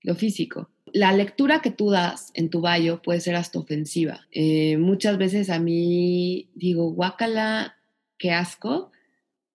lo 0.03 0.15
físico. 0.15 0.71
La 0.93 1.13
lectura 1.13 1.63
que 1.63 1.71
tú 1.71 1.91
das 1.91 2.33
en 2.35 2.51
tu 2.51 2.61
baño 2.61 3.01
puede 3.03 3.21
ser 3.21 3.37
hasta 3.37 3.59
ofensiva. 3.59 4.27
Eh, 4.31 4.77
muchas 4.77 5.17
veces 5.17 5.49
a 5.49 5.59
mí 5.59 6.51
digo, 6.55 6.93
guácala, 6.93 7.77
qué 8.19 8.33
asco, 8.33 8.91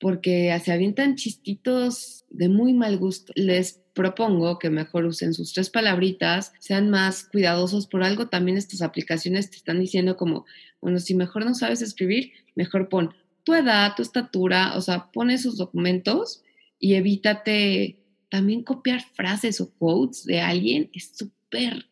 porque 0.01 0.59
se 0.63 0.73
avientan 0.73 1.15
chistitos 1.15 2.25
de 2.31 2.49
muy 2.49 2.73
mal 2.73 2.97
gusto. 2.97 3.31
Les 3.35 3.79
propongo 3.93 4.57
que 4.57 4.71
mejor 4.71 5.05
usen 5.05 5.33
sus 5.35 5.53
tres 5.53 5.69
palabritas, 5.69 6.53
sean 6.59 6.89
más 6.89 7.25
cuidadosos 7.25 7.85
por 7.85 8.03
algo. 8.03 8.27
También 8.27 8.57
estas 8.57 8.81
aplicaciones 8.81 9.51
te 9.51 9.57
están 9.57 9.79
diciendo 9.79 10.17
como, 10.17 10.45
bueno, 10.81 10.99
si 10.99 11.13
mejor 11.13 11.45
no 11.45 11.53
sabes 11.53 11.83
escribir, 11.83 12.31
mejor 12.55 12.89
pon 12.89 13.13
tu 13.43 13.53
edad, 13.53 13.93
tu 13.95 14.01
estatura, 14.01 14.75
o 14.75 14.81
sea, 14.81 15.11
pon 15.11 15.29
esos 15.29 15.57
documentos 15.57 16.41
y 16.79 16.95
evítate 16.95 17.99
también 18.29 18.63
copiar 18.63 19.01
frases 19.13 19.61
o 19.61 19.71
quotes 19.75 20.25
de 20.25 20.41
alguien. 20.41 20.89
Es 20.93 21.11
súper 21.15 21.85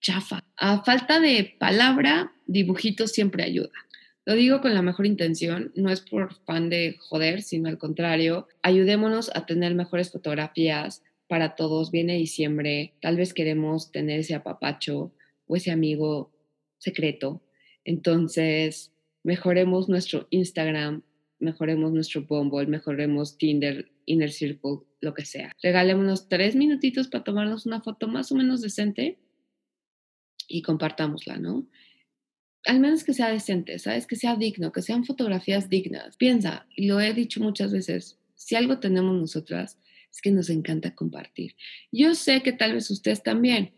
chafa. 0.00 0.44
A 0.56 0.84
falta 0.84 1.18
de 1.18 1.56
palabra, 1.58 2.32
dibujitos 2.46 3.10
siempre 3.10 3.42
ayuda. 3.42 3.70
Lo 4.28 4.34
digo 4.34 4.60
con 4.60 4.74
la 4.74 4.82
mejor 4.82 5.06
intención, 5.06 5.72
no 5.74 5.88
es 5.88 6.02
por 6.02 6.34
fan 6.44 6.68
de 6.68 6.96
joder, 6.98 7.40
sino 7.40 7.70
al 7.70 7.78
contrario, 7.78 8.46
ayudémonos 8.60 9.30
a 9.34 9.46
tener 9.46 9.74
mejores 9.74 10.12
fotografías 10.12 11.02
para 11.28 11.54
todos. 11.54 11.90
Viene 11.90 12.18
diciembre, 12.18 12.92
tal 13.00 13.16
vez 13.16 13.32
queremos 13.32 13.90
tener 13.90 14.20
ese 14.20 14.34
apapacho 14.34 15.14
o 15.46 15.56
ese 15.56 15.70
amigo 15.70 16.30
secreto. 16.76 17.40
Entonces, 17.86 18.92
mejoremos 19.24 19.88
nuestro 19.88 20.26
Instagram, 20.28 21.04
mejoremos 21.38 21.94
nuestro 21.94 22.26
Bumble, 22.26 22.66
mejoremos 22.66 23.38
Tinder, 23.38 23.90
Inner 24.04 24.30
Circle, 24.30 24.80
lo 25.00 25.14
que 25.14 25.24
sea. 25.24 25.56
Regalémonos 25.62 26.28
tres 26.28 26.54
minutitos 26.54 27.08
para 27.08 27.24
tomarnos 27.24 27.64
una 27.64 27.80
foto 27.80 28.08
más 28.08 28.30
o 28.30 28.34
menos 28.34 28.60
decente 28.60 29.16
y 30.48 30.60
compartámosla, 30.60 31.38
¿no? 31.38 31.66
Al 32.64 32.80
menos 32.80 33.04
que 33.04 33.14
sea 33.14 33.30
decente, 33.30 33.78
¿sabes? 33.78 34.06
Que 34.06 34.16
sea 34.16 34.36
digno, 34.36 34.72
que 34.72 34.82
sean 34.82 35.04
fotografías 35.04 35.68
dignas. 35.68 36.16
Piensa, 36.16 36.66
y 36.74 36.86
lo 36.86 37.00
he 37.00 37.12
dicho 37.14 37.40
muchas 37.40 37.72
veces, 37.72 38.18
si 38.34 38.56
algo 38.56 38.78
tenemos 38.78 39.18
nosotras 39.18 39.78
es 40.10 40.20
que 40.20 40.30
nos 40.30 40.50
encanta 40.50 40.94
compartir. 40.94 41.54
Yo 41.92 42.14
sé 42.14 42.42
que 42.42 42.52
tal 42.52 42.74
vez 42.74 42.90
ustedes 42.90 43.22
también, 43.22 43.72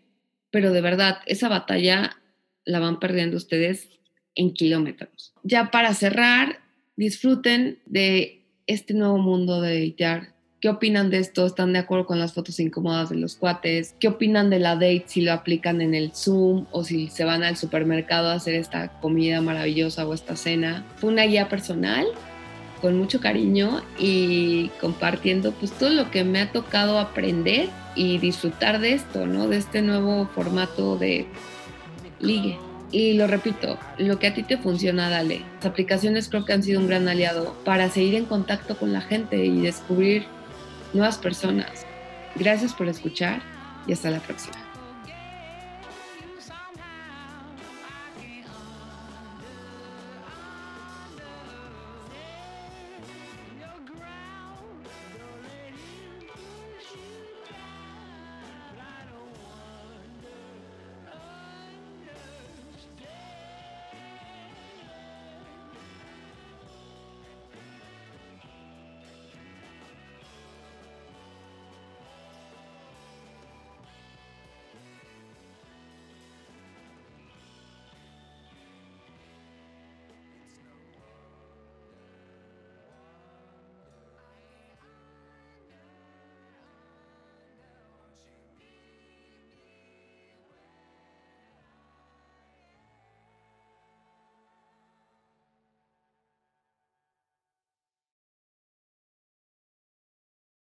pero 0.50 0.72
de 0.72 0.80
verdad, 0.80 1.18
esa 1.26 1.48
batalla 1.48 2.16
la 2.64 2.78
van 2.78 3.00
perdiendo 3.00 3.36
ustedes 3.36 3.88
en 4.34 4.52
kilómetros. 4.52 5.34
Ya 5.42 5.70
para 5.70 5.94
cerrar, 5.94 6.60
disfruten 6.96 7.80
de 7.86 8.46
este 8.66 8.94
nuevo 8.94 9.18
mundo 9.18 9.60
de 9.60 9.78
editar 9.78 10.34
¿Qué 10.60 10.68
opinan 10.68 11.08
de 11.08 11.16
esto? 11.16 11.46
¿Están 11.46 11.72
de 11.72 11.78
acuerdo 11.78 12.04
con 12.04 12.18
las 12.18 12.34
fotos 12.34 12.60
incómodas 12.60 13.08
de 13.08 13.16
los 13.16 13.34
cuates? 13.34 13.94
¿Qué 13.98 14.08
opinan 14.08 14.50
de 14.50 14.58
la 14.58 14.74
date 14.74 15.04
si 15.06 15.22
lo 15.22 15.32
aplican 15.32 15.80
en 15.80 15.94
el 15.94 16.12
Zoom 16.12 16.66
o 16.70 16.84
si 16.84 17.08
se 17.08 17.24
van 17.24 17.42
al 17.42 17.56
supermercado 17.56 18.28
a 18.28 18.34
hacer 18.34 18.56
esta 18.56 19.00
comida 19.00 19.40
maravillosa 19.40 20.06
o 20.06 20.12
esta 20.12 20.36
cena? 20.36 20.84
Fue 20.96 21.08
una 21.08 21.22
guía 21.22 21.48
personal 21.48 22.06
con 22.82 22.98
mucho 22.98 23.20
cariño 23.20 23.80
y 23.98 24.68
compartiendo 24.82 25.52
pues 25.52 25.72
todo 25.72 25.88
lo 25.88 26.10
que 26.10 26.24
me 26.24 26.42
ha 26.42 26.52
tocado 26.52 26.98
aprender 26.98 27.70
y 27.96 28.18
disfrutar 28.18 28.80
de 28.80 28.92
esto, 28.92 29.26
¿no? 29.26 29.48
De 29.48 29.56
este 29.56 29.80
nuevo 29.80 30.26
formato 30.26 30.98
de 30.98 31.26
ligue. 32.18 32.58
Y 32.92 33.14
lo 33.14 33.26
repito, 33.26 33.78
lo 33.96 34.18
que 34.18 34.26
a 34.26 34.34
ti 34.34 34.42
te 34.42 34.58
funciona, 34.58 35.08
dale. 35.08 35.40
Las 35.56 35.66
aplicaciones 35.66 36.28
creo 36.28 36.44
que 36.44 36.52
han 36.52 36.62
sido 36.62 36.80
un 36.80 36.86
gran 36.86 37.08
aliado 37.08 37.56
para 37.64 37.88
seguir 37.88 38.16
en 38.16 38.26
contacto 38.26 38.76
con 38.76 38.92
la 38.92 39.00
gente 39.00 39.42
y 39.42 39.62
descubrir 39.62 40.26
nuevas 40.92 41.18
personas. 41.18 41.86
Gracias 42.36 42.72
por 42.72 42.88
escuchar 42.88 43.42
y 43.86 43.92
hasta 43.92 44.10
la 44.10 44.20
próxima. 44.20 44.69